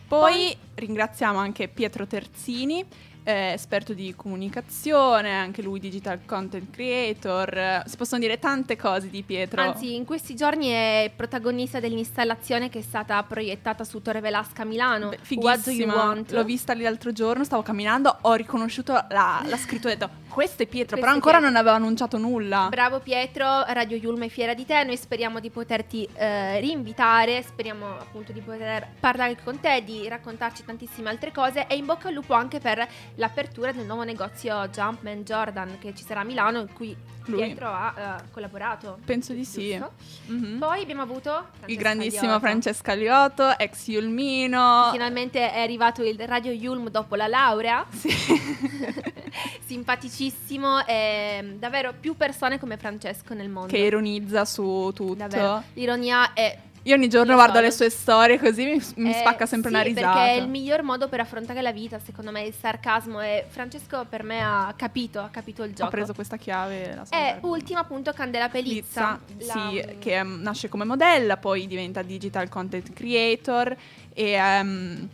Poi, 0.08 0.56
ringraziamo 0.74 1.38
anche 1.38 1.68
Pietro 1.68 2.08
Terzini, 2.08 2.84
eh, 3.30 3.54
esperto 3.54 3.94
di 3.94 4.13
comunicazione, 4.15 5.32
anche 5.32 5.62
lui 5.62 5.80
digital 5.80 6.20
content 6.26 6.72
creator. 6.72 7.84
Si 7.86 7.96
possono 7.96 8.20
dire 8.20 8.39
tante 8.39 8.76
cose 8.76 9.10
di 9.10 9.22
Pietro. 9.22 9.62
Anzi, 9.62 9.96
in 9.96 10.06
questi 10.06 10.36
giorni 10.36 10.70
è 10.70 11.12
protagonista 11.15 11.80
dell'installazione 11.80 12.70
che 12.70 12.80
è 12.80 12.82
stata 12.82 13.22
proiettata 13.24 13.84
su 13.84 14.02
Torre 14.02 14.20
Velasca 14.20 14.63
a 14.63 14.65
Milano. 14.65 15.12
You 15.12 15.18
fighissima. 15.22 16.15
L'ho 16.28 16.44
vista 16.44 16.74
lì 16.74 16.84
l'altro 16.84 17.12
giorno, 17.12 17.44
stavo 17.44 17.62
camminando, 17.62 18.18
ho 18.22 18.34
riconosciuto 18.34 18.94
la, 18.94 19.44
la 19.46 19.58
scrittura 19.58 19.94
e 19.94 19.96
ho 19.96 20.00
detto 20.00 20.12
Questo 20.30 20.63
è 20.63 20.65
Pietro, 20.65 20.98
Questo 20.98 21.00
però 21.00 21.12
ancora 21.12 21.38
Pietro. 21.38 21.50
non 21.52 21.60
aveva 21.60 21.76
annunciato 21.76 22.18
nulla. 22.18 22.68
Bravo 22.70 23.00
Pietro, 23.00 23.63
Radio 23.68 23.98
Yulma 23.98 24.26
è 24.26 24.30
fiera 24.30 24.54
di 24.54 24.65
te, 24.65 24.84
noi 24.84 24.98
speriamo 24.98 25.39
di 25.39 25.50
poterti 25.52 26.08
eh, 26.15 26.60
rinvitare, 26.60 27.44
speriamo 27.44 27.86
appunto 28.00 28.32
di 28.32 28.42
poter 28.42 28.88
parlare 29.00 29.38
con 29.44 29.60
te, 29.60 29.84
di 29.84 30.08
raccontarci 30.08 30.65
tantissime 30.65 31.10
altre 31.10 31.32
cose 31.32 31.68
e 31.68 31.76
in 31.76 31.86
bocca 31.86 32.08
al 32.08 32.13
lupo 32.13 32.34
anche 32.34 32.60
per 32.60 32.88
l'apertura 33.20 33.72
del 33.72 33.86
nuovo 33.86 34.04
negozio 34.04 34.68
Jumpman 34.70 35.24
Jordan 35.24 35.78
che 35.78 35.94
ci 35.94 36.04
sarà 36.04 36.22
a 36.22 36.24
Milano 36.24 36.62
in 36.62 36.74
cui 36.74 36.96
Lui. 37.26 37.44
Pietro 37.44 37.68
ha 37.68 37.94
eh, 37.96 38.32
collaborato. 38.32 38.98
Penso 39.06 39.34
di 39.34 39.44
sì. 39.46 39.80
Mhm. 40.26 40.58
Poi 40.58 40.82
abbiamo 40.82 41.02
avuto 41.02 41.30
Il 41.30 41.36
Francesca 41.36 41.82
grandissimo 41.82 42.26
Liotto. 42.28 42.40
Francesca 42.40 42.94
Liotto, 42.94 43.58
ex 43.58 43.88
Yulmino. 43.88 44.90
Finalmente 44.92 45.52
è 45.52 45.60
arrivato 45.60 46.02
il 46.02 46.18
Radio 46.18 46.52
Yulm 46.52 46.90
dopo 46.90 47.16
la 47.16 47.28
laurea. 47.28 47.86
Simpaticissimo 49.66 50.86
e 50.88 51.56
davvero 51.60 51.94
più 52.00 52.16
persone 52.16 52.58
come 52.58 52.78
Francesco 52.78 53.34
nel 53.34 53.50
mondo. 53.50 53.68
che 53.68 53.78
ironizza 53.78 54.46
su 54.46 54.92
tutto. 54.96 55.14
Davvero. 55.14 55.64
L'ironia 55.74 56.34
è 56.34 56.58
Io 56.84 56.96
ogni 56.96 57.10
giorno 57.10 57.32
Io 57.32 57.36
guardo 57.38 57.56
sono- 57.56 57.65
le 57.68 57.72
sue 57.74 57.89
storie 57.89 58.39
così 58.39 58.63
mi, 58.65 58.82
mi 58.96 59.10
Eh, 59.10 59.13
spacca 59.13 59.46
sempre 59.46 59.70
sì, 59.70 59.76
una 59.76 59.84
risata. 59.84 60.13
Perché 60.13 60.32
è 60.32 60.42
il 60.42 60.48
miglior 60.48 60.82
modo 60.82 61.08
per 61.10 61.20
affrontare 61.20 61.62
la 61.62 61.72
vita, 61.72 62.00
secondo 62.00 62.32
me, 62.32 62.44
il 62.44 62.54
sarcasmo. 62.54 63.20
E 63.22 63.46
Francesco 63.50 64.06
per 64.08 64.24
me 64.24 64.42
ha 64.42 64.74
capito, 64.76 65.20
ha 65.20 65.30
capito 65.30 65.63
il 65.63 65.74
gioco. 65.74 65.88
Ho 65.88 65.92
preso 65.92 66.13
questa 66.13 66.38
chiave. 66.38 66.96
La 66.96 67.06
so 67.06 67.13
E 67.13 67.18
bene. 67.18 67.39
ultima 67.42 67.80
appunto 67.82 68.13
Candela 68.13 68.48
Pelizza. 68.50 69.20
Pizza, 69.36 69.54
La- 69.54 69.70
sì, 69.70 69.98
che 70.00 70.24
mm, 70.24 70.42
nasce 70.42 70.70
come 70.70 70.86
modella, 70.86 71.38
poi 71.38 71.68
diventa 71.68 72.02
digital 72.02 72.48
content 72.50 72.94
creator 72.94 73.76
e 74.13 74.32
ehm, 74.32 75.10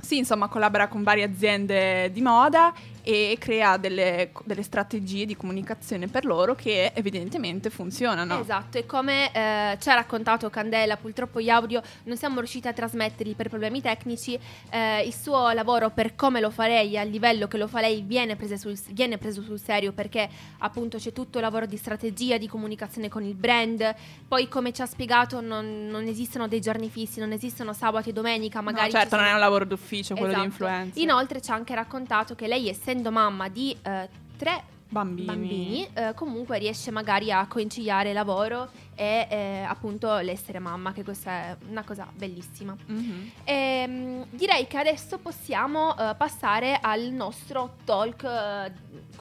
sì, 0.00 0.16
insomma, 0.16 0.48
collabora 0.48 0.88
con 0.88 1.02
varie 1.02 1.24
aziende 1.24 2.10
di 2.12 2.22
moda 2.22 2.72
e 3.02 3.36
crea 3.38 3.76
delle, 3.76 4.30
delle 4.44 4.62
strategie 4.62 5.26
di 5.26 5.36
comunicazione 5.36 6.08
per 6.08 6.24
loro 6.24 6.54
che 6.54 6.92
evidentemente 6.94 7.70
funzionano. 7.70 8.40
Esatto, 8.40 8.78
e 8.78 8.86
come 8.86 9.32
eh, 9.32 9.76
ci 9.80 9.88
ha 9.88 9.94
raccontato 9.94 10.48
Candela, 10.50 10.96
purtroppo 10.96 11.40
gli 11.40 11.48
audio 11.48 11.82
non 12.04 12.16
siamo 12.16 12.38
riusciti 12.38 12.68
a 12.68 12.72
trasmetterli 12.72 13.34
per 13.34 13.48
problemi 13.48 13.80
tecnici, 13.80 14.38
eh, 14.70 15.02
il 15.04 15.14
suo 15.14 15.50
lavoro 15.52 15.90
per 15.90 16.14
come 16.14 16.40
lo 16.40 16.50
fa 16.50 16.66
lei, 16.66 16.98
al 16.98 17.08
livello 17.08 17.48
che 17.48 17.56
lo 17.56 17.66
fa 17.66 17.80
lei, 17.80 18.02
viene, 18.02 18.36
sul- 18.56 18.78
viene 18.90 19.18
preso 19.18 19.42
sul 19.42 19.60
serio 19.60 19.92
perché 19.92 20.28
appunto 20.58 20.98
c'è 20.98 21.12
tutto 21.12 21.38
il 21.38 21.44
lavoro 21.44 21.66
di 21.66 21.76
strategia, 21.76 22.36
di 22.38 22.48
comunicazione 22.48 23.08
con 23.08 23.22
il 23.22 23.34
brand, 23.34 23.94
poi 24.28 24.48
come 24.48 24.72
ci 24.72 24.82
ha 24.82 24.86
spiegato 24.86 25.40
non, 25.40 25.86
non 25.88 26.06
esistono 26.06 26.48
dei 26.48 26.60
giorni 26.60 26.88
fissi, 26.90 27.20
non 27.20 27.32
esistono 27.32 27.72
sabato 27.72 28.08
e 28.08 28.12
domenica, 28.12 28.58
No, 28.60 28.64
magari... 28.66 28.90
ci 28.90 28.96
certo, 28.96 29.10
sono- 29.10 29.22
non 29.22 29.30
è 29.30 29.34
un 29.34 29.40
lavoro 29.40 29.64
d'ufficio 29.64 30.14
quello 30.14 30.32
Esatto. 30.32 30.46
di 30.46 30.50
influencer. 30.52 31.02
Inoltre 31.02 31.40
ci 31.40 31.50
ha 31.50 31.54
anche 31.54 31.74
raccontato 31.74 32.34
che 32.34 32.46
lei, 32.46 32.68
essendo 32.90 33.12
mamma 33.12 33.48
di 33.48 33.76
eh, 33.82 34.08
tre 34.36 34.64
Bambini. 34.88 35.26
bambini, 35.26 35.88
eh, 35.94 36.14
comunque 36.14 36.58
riesce 36.58 36.90
magari 36.90 37.30
a 37.30 37.46
conciliare 37.46 38.12
lavoro 38.12 38.68
e 38.96 39.28
eh, 39.30 39.62
appunto 39.62 40.18
l'essere 40.18 40.58
mamma, 40.58 40.92
che 40.92 41.04
questa 41.04 41.30
è 41.30 41.56
una 41.68 41.84
cosa 41.84 42.08
bellissima. 42.12 42.74
Mhm. 42.86 43.30
Ehm, 43.44 44.26
direi 44.30 44.66
che 44.66 44.78
adesso 44.78 45.18
possiamo 45.18 45.96
eh, 45.96 46.16
passare 46.16 46.76
al 46.82 47.02
nostro 47.12 47.76
talk, 47.84 48.24
eh, 48.24 48.72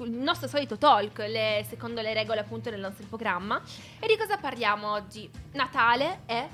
il 0.04 0.12
nostro 0.12 0.48
solito 0.48 0.76
talk, 0.80 1.20
le- 1.20 1.64
secondo 1.70 2.02
le 2.02 2.14
regole 2.16 2.40
appunto 2.40 2.72
del 2.72 2.80
nostro 2.80 3.06
programma. 3.06 3.62
E 4.00 4.08
di 4.08 4.18
cosa 4.18 4.38
parliamo 4.38 4.92
oggi? 4.92 5.30
Natale 5.52 6.22
e 6.26 6.48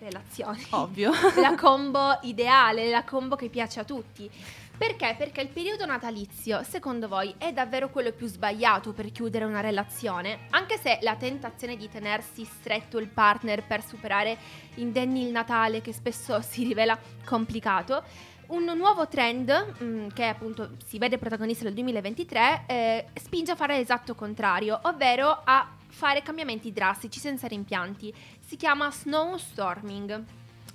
relazioni. 0.00 0.66
Ovvio. 0.70 1.12
la 1.40 1.54
combo 1.54 2.18
ideale, 2.22 2.90
la 2.90 3.04
combo 3.04 3.36
che 3.36 3.48
piace 3.48 3.78
a 3.78 3.84
tutti. 3.84 4.28
Perché? 4.80 5.14
Perché 5.18 5.42
il 5.42 5.48
periodo 5.48 5.84
natalizio, 5.84 6.62
secondo 6.62 7.06
voi, 7.06 7.34
è 7.36 7.52
davvero 7.52 7.90
quello 7.90 8.12
più 8.12 8.26
sbagliato 8.26 8.94
per 8.94 9.12
chiudere 9.12 9.44
una 9.44 9.60
relazione? 9.60 10.46
Anche 10.52 10.78
se 10.78 11.00
la 11.02 11.16
tentazione 11.16 11.76
di 11.76 11.86
tenersi 11.90 12.46
stretto 12.46 12.96
il 12.96 13.08
partner 13.08 13.62
per 13.62 13.84
superare 13.84 14.38
indenni 14.76 15.26
il 15.26 15.32
Natale, 15.32 15.82
che 15.82 15.92
spesso 15.92 16.40
si 16.40 16.64
rivela 16.64 16.98
complicato, 17.26 18.02
un 18.46 18.72
nuovo 18.74 19.06
trend, 19.06 19.74
mm, 19.82 20.08
che 20.14 20.24
appunto 20.24 20.70
si 20.86 20.96
vede 20.96 21.18
protagonista 21.18 21.64
nel 21.64 21.74
2023, 21.74 22.62
eh, 22.66 23.04
spinge 23.20 23.52
a 23.52 23.56
fare 23.56 23.76
l'esatto 23.76 24.14
contrario, 24.14 24.80
ovvero 24.84 25.42
a 25.44 25.76
fare 25.88 26.22
cambiamenti 26.22 26.72
drastici 26.72 27.20
senza 27.20 27.46
rimpianti. 27.46 28.14
Si 28.40 28.56
chiama 28.56 28.90
snowstorming 28.90 30.24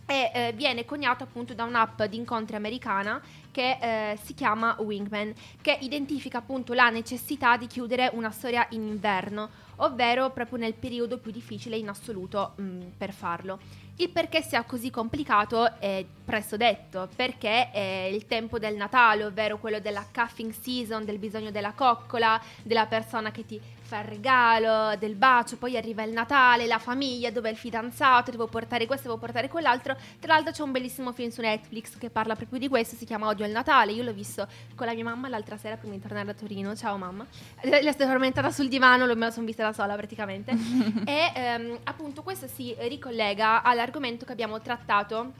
e 0.05 0.31
eh, 0.31 0.53
viene 0.53 0.85
coniato 0.85 1.23
appunto 1.23 1.55
da 1.55 1.63
un'app 1.63 2.03
di 2.03 2.17
incontri 2.17 2.55
americana 2.55 3.19
che 3.55 3.77
eh, 3.79 4.17
si 4.21 4.33
chiama 4.33 4.75
Wingman, 4.79 5.33
che 5.61 5.77
identifica 5.79 6.39
appunto 6.39 6.73
la 6.73 6.89
necessità 6.89 7.55
di 7.55 7.67
chiudere 7.67 8.09
una 8.11 8.29
storia 8.29 8.67
in 8.71 8.85
inverno, 8.85 9.47
ovvero 9.77 10.29
proprio 10.31 10.57
nel 10.57 10.73
periodo 10.73 11.19
più 11.19 11.31
difficile 11.31 11.77
in 11.77 11.87
assoluto 11.87 12.55
mm, 12.59 12.81
per 12.97 13.13
farlo. 13.13 13.59
Il 13.95 14.09
perché 14.09 14.41
sia 14.41 14.61
così 14.63 14.89
complicato 14.89 15.79
è 15.79 16.03
presto 16.25 16.57
detto, 16.57 17.07
perché 17.15 17.71
è 17.71 18.09
il 18.11 18.25
tempo 18.25 18.59
del 18.59 18.75
Natale, 18.75 19.23
ovvero 19.23 19.59
quello 19.59 19.79
della 19.79 20.05
cuffing 20.11 20.51
season, 20.51 21.05
del 21.05 21.19
bisogno 21.19 21.51
della 21.51 21.73
coccola, 21.73 22.41
della 22.63 22.87
persona 22.87 23.31
che 23.31 23.45
ti 23.45 23.61
fa 23.85 23.99
il 23.99 24.05
regalo, 24.05 24.95
del 24.97 25.15
bacio, 25.15 25.57
poi 25.57 25.77
arriva 25.77 26.03
il 26.03 26.11
Natale, 26.11 26.65
la 26.65 26.79
famiglia, 26.79 27.29
dove 27.29 27.49
è 27.49 27.51
il 27.51 27.57
fidanzato, 27.57 28.31
devo 28.31 28.47
portare 28.47 28.87
questo, 28.87 29.07
devo 29.07 29.19
portare 29.19 29.47
quell'altro. 29.47 29.95
Tra 30.19 30.33
l'altro 30.33 30.51
c'è 30.51 30.63
un 30.63 30.71
bellissimo 30.71 31.13
film 31.13 31.29
su 31.29 31.41
Netflix 31.41 31.97
che 31.97 32.09
parla 32.09 32.35
proprio 32.35 32.59
di 32.59 32.67
questo, 32.67 32.95
si 32.95 33.05
chiama 33.05 33.27
Odio 33.27 33.45
al 33.45 33.51
Natale, 33.51 33.91
io 33.91 34.03
l'ho 34.03 34.13
visto 34.13 34.47
con 34.73 34.87
la 34.87 34.93
mia 34.93 35.03
mamma 35.03 35.29
l'altra 35.29 35.57
sera 35.57 35.77
prima 35.77 35.93
di 35.93 36.01
tornare 36.01 36.31
a 36.31 36.33
Torino, 36.33 36.75
ciao 36.75 36.97
mamma. 36.97 37.25
Eh, 37.61 37.83
La 37.83 37.91
sto 37.91 38.05
tormentata 38.05 38.49
sul 38.49 38.67
divano, 38.67 39.05
me 39.05 39.15
la 39.15 39.31
sono 39.31 39.45
vista 39.45 39.63
da 39.63 39.73
sola 39.73 39.95
praticamente. 39.95 40.51
e 41.05 41.31
ehm, 41.35 41.79
appunto 41.83 42.23
questo 42.23 42.47
si 42.47 42.75
ricollega 42.79 43.61
all'argomento 43.61 44.25
che 44.25 44.31
abbiamo 44.31 44.59
trattato 44.59 45.33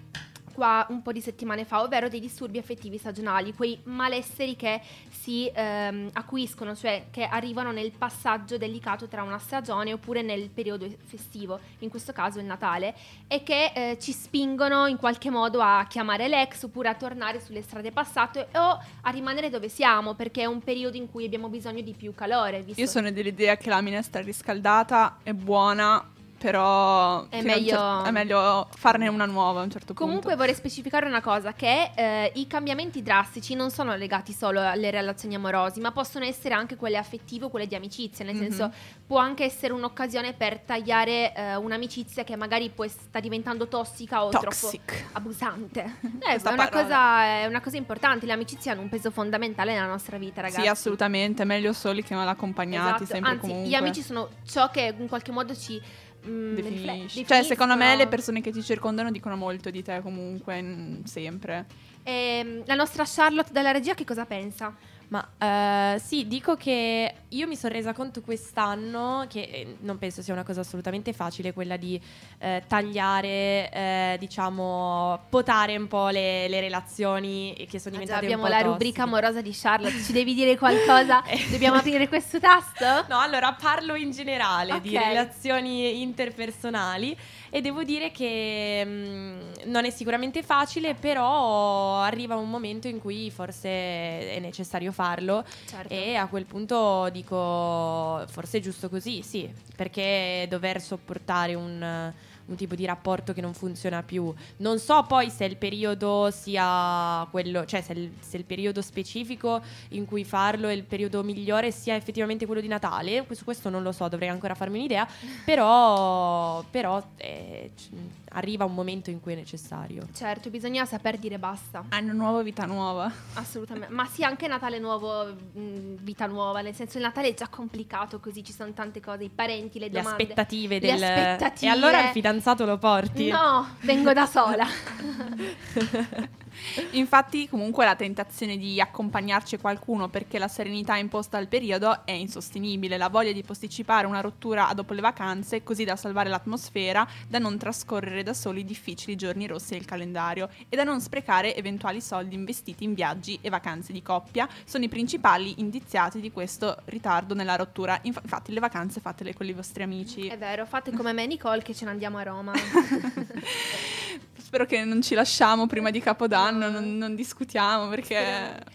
qua 0.56 0.86
un 0.90 1.02
po' 1.02 1.12
di 1.12 1.20
settimane 1.20 1.66
fa, 1.66 1.82
ovvero 1.82 2.08
dei 2.08 2.22
disturbi 2.22 2.58
affettivi 2.58 2.98
stagionali, 2.98 3.54
quei 3.54 3.78
malesseri 3.84 4.56
che 4.56 4.82
si 5.10 5.52
ehm, 5.54 6.10
acuiscono, 6.14 6.74
cioè 6.74 7.08
che 7.12 7.26
arrivano 7.26 7.72
nel 7.72 7.92
passaggio 7.92 8.58
delicato 8.58 9.08
tra 9.08 9.22
una 9.22 9.38
stagione 9.38 9.92
oppure 9.92 10.22
nel 10.22 10.50
periodo 10.50 10.88
festivo, 11.06 11.60
in 11.80 11.90
questo 11.90 12.14
caso 12.14 12.40
il 12.40 12.46
Natale, 12.46 12.96
e 13.28 13.44
che 13.44 13.72
eh, 13.76 13.98
ci 14.00 14.14
spingono 14.14 14.88
in 14.88 14.96
qualche 14.96 15.30
modo 15.30 15.60
a 15.60 15.86
chiamare 15.90 16.30
l'ex 16.30 16.64
oppure 16.64 16.88
a 16.88 16.96
tornare 16.96 17.42
sulle 17.42 17.62
strade 17.62 17.92
passate 17.92 18.48
o 18.54 18.80
a 19.02 19.10
rimanere 19.10 19.50
dove 19.50 19.68
siamo, 19.68 20.14
perché 20.14 20.44
è 20.44 20.46
un 20.46 20.62
periodo 20.64 20.96
in 20.96 21.12
cui 21.12 21.26
abbiamo 21.26 21.50
bisogno 21.50 21.82
di 21.82 21.94
più 21.94 22.16
calore. 22.16 22.64
Io 22.76 22.88
sono 22.88 23.12
dell'idea 23.12 23.58
che 23.58 23.70
la 23.70 23.82
minestra 23.82 24.22
riscaldata 24.22 25.18
è 25.22 25.34
buona, 25.34 26.14
però 26.38 27.28
È 27.30 27.42
meglio- 27.42 27.76
cer- 27.76 28.06
è 28.08 28.12
meglio 28.12 28.68
farne 28.76 29.08
una 29.08 29.26
nuova 29.26 29.62
a 29.62 29.64
un 29.64 29.70
certo 29.72 29.94
punto. 29.94 30.04
Comunque 30.04 30.36
vorrei 30.36 30.54
specificare 30.56 31.06
una 31.08 31.22
cosa, 31.22 31.54
che 31.54 31.92
eh, 31.96 32.32
i 32.36 32.48
cambiamenti 32.48 33.02
drastici 33.02 33.56
non 33.56 33.72
sono 33.72 33.96
legati 33.96 34.34
solo 34.34 34.62
alle 34.62 34.92
relazioni 34.92 35.36
amorosi, 35.36 35.80
ma 35.80 35.92
possono 35.92 36.26
essere 36.26 36.54
anche 36.54 36.76
quelle 36.76 36.98
affettive 36.98 37.46
o 37.46 37.50
quelle 37.50 37.68
di 37.68 37.76
amicizia, 37.76 38.24
nel 38.26 38.36
Mhm. 38.36 38.42
senso 38.42 38.72
può 39.06 39.18
anche 39.20 39.44
essere 39.44 39.74
un'occasione 39.74 40.34
per 40.34 40.60
tagliare 40.60 41.34
eh, 41.36 41.56
un'amicizia 41.56 42.24
che 42.24 42.36
magari 42.36 42.70
poi 42.70 42.90
sta 42.90 43.20
diventando 43.20 43.68
tossica 43.68 44.24
o 44.26 44.30
Toxic. 44.30 44.84
troppo 44.86 45.10
abusante. 45.14 45.84
Eh, 46.26 46.36
è, 46.42 46.50
una 46.52 46.70
cosa, 46.70 47.24
è 47.24 47.46
una 47.46 47.62
cosa 47.62 47.78
importante, 47.78 48.26
le 48.26 48.32
amicizie 48.34 48.72
hanno 48.72 48.82
un 48.82 48.90
peso 48.90 49.12
fondamentale 49.12 49.74
nella 49.74 49.86
nostra 49.86 50.18
vita, 50.18 50.42
ragazzi. 50.42 50.62
Sì, 50.62 50.68
assolutamente, 50.68 51.44
meglio 51.44 51.72
soli 51.74 52.04
che 52.04 52.16
mal 52.16 52.28
accompagnati, 52.28 53.04
Esatto, 53.04 53.06
sempre 53.06 53.32
Anzi, 53.32 53.42
comunque. 53.48 53.70
gli 53.70 53.74
amici 53.76 54.02
sono 54.02 54.30
ciò 54.48 54.70
che 54.70 54.94
in 54.98 55.08
qualche 55.08 55.32
modo 55.32 55.56
ci 55.56 55.80
mm, 56.28 56.56
Definisci. 56.56 57.26
Cioè, 57.26 57.44
secondo 57.44 57.76
me 57.76 57.96
le 57.96 58.08
persone 58.08 58.42
che 58.42 58.52
ti 58.52 58.64
circondano 58.64 59.12
dicono 59.12 59.36
molto 59.36 59.70
di 59.70 59.84
te 59.84 60.02
comunque, 60.02 60.62
mm, 60.62 61.04
sempre. 61.04 61.66
Ehm, 62.04 62.64
la 62.66 62.76
nostra 62.76 63.04
Charlotte 63.06 63.52
della 63.52 63.72
regia 63.72 63.94
che 63.94 64.04
cosa 64.04 64.26
pensa? 64.26 64.76
Ma 65.08 65.94
eh, 65.94 66.00
sì, 66.00 66.28
dico 66.28 66.56
che 66.56 67.14
io 67.30 67.48
mi 67.48 67.56
sono 67.56 67.74
resa 67.74 67.94
conto 67.94 68.22
quest'anno 68.22 69.26
che 69.30 69.42
eh, 69.42 69.78
non 69.82 69.98
penso 70.00 70.22
sia 70.22 70.34
una 70.34 70.44
cosa 70.44 70.62
assolutamente 70.62 71.14
facile 71.14 71.54
quella 71.54 71.78
di 71.78 72.00
eh, 72.40 72.64
tagliare, 72.68 73.70
eh, 73.72 74.16
diciamo, 74.20 75.26
potare 75.30 75.78
un 75.78 75.88
po' 75.88 76.08
le, 76.10 76.48
le 76.48 76.60
relazioni 76.60 77.54
che 77.70 77.80
sono 77.80 77.96
Ah, 77.96 78.00
già, 78.00 78.04
diventate 78.20 78.26
abbiamo 78.26 78.44
un 78.44 78.50
po' 78.50 78.56
la 78.56 78.62
tossiche. 78.64 78.72
rubrica 78.84 79.04
amorosa 79.04 79.42
di 79.42 79.52
Charlotte. 79.54 80.02
Ci 80.02 80.12
devi 80.12 80.34
dire 80.34 80.58
qualcosa? 80.58 81.24
Dobbiamo 81.52 81.78
aprire 81.78 82.08
questo 82.08 82.40
tasto? 82.40 83.06
No, 83.08 83.20
allora 83.20 83.54
parlo 83.54 83.96
in 83.96 84.12
generale 84.12 84.82
di 84.82 84.96
Ok. 84.98 85.04
relazioni 85.04 86.02
interpersonali 86.02 87.16
e 87.56 87.62
devo 87.62 87.86
dire 87.86 88.12
che 88.12 88.84
mm, 88.86 89.40
non 89.68 89.86
è 89.86 89.90
sicuramente 89.90 90.44
facile, 90.44 90.94
però 90.94 92.02
arriva 92.02 92.36
un 92.36 92.50
momento 92.50 92.90
in 92.90 93.00
cui 93.00 93.32
forse 93.32 93.70
è 93.70 94.40
necessario 94.42 94.92
farlo 94.92 95.42
Certo. 95.66 95.94
e 95.94 96.16
a 96.16 96.28
quel 96.28 96.44
punto 96.44 97.08
dico 97.14 98.26
forse 98.28 98.58
è 98.58 98.60
giusto 98.60 98.90
così, 98.90 99.22
sì, 99.22 99.50
perché 99.74 100.48
dover 100.50 100.82
sopportare 100.82 101.54
un, 101.56 102.12
un 102.48 102.56
tipo 102.56 102.76
di 102.76 102.86
rapporto 102.86 103.34
che 103.34 103.42
non 103.42 103.54
funziona 103.54 104.04
più. 104.04 104.34
Non 104.58 104.80
so 104.80 105.04
poi 105.08 105.30
se 105.30 105.46
il 105.46 105.58
periodo 105.58 106.30
sia 106.32 107.28
quello, 107.32 107.66
cioè 107.66 107.82
se 107.82 107.94
il, 107.94 108.12
se 108.20 108.38
il 108.38 108.46
periodo 108.46 108.82
specifico 108.82 109.62
in 109.90 110.06
cui 110.06 110.24
farlo 110.24 110.68
è 110.68 110.74
il 110.74 110.84
periodo 110.84 111.24
migliore 111.24 111.72
sia 111.72 111.96
effettivamente 111.96 112.46
quello 112.46 112.62
di 112.62 112.68
Natale, 112.68 113.26
su 113.32 113.44
questo 113.44 113.70
non 113.70 113.82
lo 113.84 113.92
so, 113.92 114.08
dovrei 114.08 114.30
ancora 114.30 114.54
farmi 114.54 114.78
un'idea, 114.78 115.08
però, 115.44 116.64
però 116.70 117.02
eh, 117.18 117.72
c- 117.76 117.90
arriva 118.30 118.66
un 118.66 118.74
momento 118.74 119.10
in 119.10 119.22
cui 119.22 119.34
è 119.34 119.36
necessario. 119.36 120.08
Certo, 120.14 120.50
bisogna 120.50 120.86
saper 120.86 121.18
dire 121.18 121.40
basta. 121.40 121.86
Anno 121.90 122.14
nuovo, 122.14 122.44
vita 122.44 122.66
nuova. 122.66 123.12
Assolutamente. 123.34 123.94
Ma 123.94 124.06
sì, 124.06 124.24
anche 124.24 124.48
Natale 124.48 124.78
nuovo, 124.78 125.26
mh, 125.26 125.96
vita 126.02 126.26
nuova. 126.28 126.62
Nel 126.62 126.76
senso, 126.76 126.98
il 126.98 127.04
Natale 127.04 127.30
è 127.30 127.34
già 127.34 127.48
complicato 127.48 128.20
così, 128.20 128.44
ci 128.44 128.52
sono 128.54 128.72
tante 128.74 129.00
cose, 129.00 129.24
i 129.24 129.30
parenti, 129.34 129.80
le 129.80 129.86
Le 129.88 129.92
domande. 130.02 130.22
aspettative 130.24 130.80
Le 130.80 130.80
del... 130.80 131.04
aspettative. 131.04 131.72
E 131.72 131.74
allora 131.74 132.04
il 132.04 132.10
fidanzato 132.10 132.34
lo 132.66 132.78
porti? 132.78 133.30
No, 133.30 133.68
vengo 133.82 134.14
da 134.14 134.26
sola. 134.26 134.68
Infatti, 136.92 137.48
comunque, 137.48 137.86
la 137.86 137.96
tentazione 137.96 138.58
di 138.58 138.80
accompagnarci 138.80 139.58
qualcuno 139.58 140.10
perché 140.10 140.40
la 140.40 140.48
serenità 140.48 140.96
imposta 140.98 141.38
al 141.38 141.48
periodo 141.48 142.06
è 142.06 142.12
insostenibile. 142.12 142.98
La 142.98 143.10
voglia 143.10 143.32
di 143.32 143.44
posticipare 143.44 144.08
una 144.08 144.22
rottura 144.22 144.72
dopo 144.74 144.94
le 144.94 145.02
vacanze, 145.02 145.64
così 145.64 145.84
da 145.84 145.96
salvare 145.96 146.30
l'atmosfera, 146.30 147.08
da 147.28 147.40
non 147.40 147.58
trascorrere 147.58 148.24
da 148.24 148.34
soli 148.34 148.62
i 148.62 148.66
difficili 148.66 149.16
giorni 149.16 149.48
rossi 149.48 149.74
del 149.74 149.86
calendario 149.86 150.50
e 150.70 150.76
da 150.76 150.84
non 150.84 151.02
sprecare 151.02 151.56
eventuali 151.56 152.02
soldi 152.02 152.36
investiti 152.36 152.84
in 152.84 152.94
viaggi 152.94 153.38
e 153.42 153.50
vacanze 153.50 153.92
di 153.92 154.02
coppia, 154.02 154.48
sono 154.66 154.84
i 154.84 154.90
principali 154.90 155.60
indiziati 155.60 156.20
di 156.20 156.32
questo 156.32 156.78
ritardo 156.86 157.34
nella 157.34 157.56
rottura. 157.56 158.00
Inf- 158.04 158.22
infatti, 158.22 158.54
le 158.54 158.60
vacanze 158.60 159.00
fatele 159.00 159.34
con 159.34 159.48
i 159.48 159.54
vostri 159.54 159.84
amici. 159.84 160.28
È 160.28 160.38
vero, 160.38 160.66
fate 160.66 160.92
come 160.92 161.14
me, 161.14 161.26
Nicole, 161.26 161.62
che 161.62 161.74
ce 161.74 161.86
ne 161.86 161.92
andiamo 161.92 162.18
a 162.18 162.24
Roma. 162.24 162.54
Spero 164.56 164.70
che 164.70 164.86
non 164.86 165.02
ci 165.02 165.16
lasciamo 165.16 165.68
prima 165.68 165.92
di 165.92 166.00
Capodanno, 166.00 166.70
non, 166.70 166.98
non 166.98 167.14
discutiamo 167.14 167.90
perché 167.90 168.18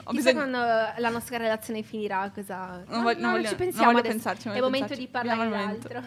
ho 0.04 0.10
Chissà 0.10 0.30
bisogno. 0.32 0.34
quando 0.34 0.58
la 0.58 1.08
nostra 1.08 1.38
relazione 1.38 1.80
finirà, 1.82 2.30
cosa... 2.34 2.82
Non 2.86 2.98
No, 2.98 3.02
voglio- 3.02 3.20
no, 3.20 3.22
non 3.28 3.30
voglio- 3.36 3.44
ci 3.44 3.54
non 3.54 3.56
pensiamo 3.56 3.90
adesso. 3.98 4.12
pensarci, 4.12 4.46
non 4.48 4.56
È 4.56 4.60
voglio 4.60 4.70
momento 4.72 4.94
di 4.94 5.06
parlare 5.06 5.40
di 5.40 5.46
il 5.46 5.54
altro. 5.54 6.02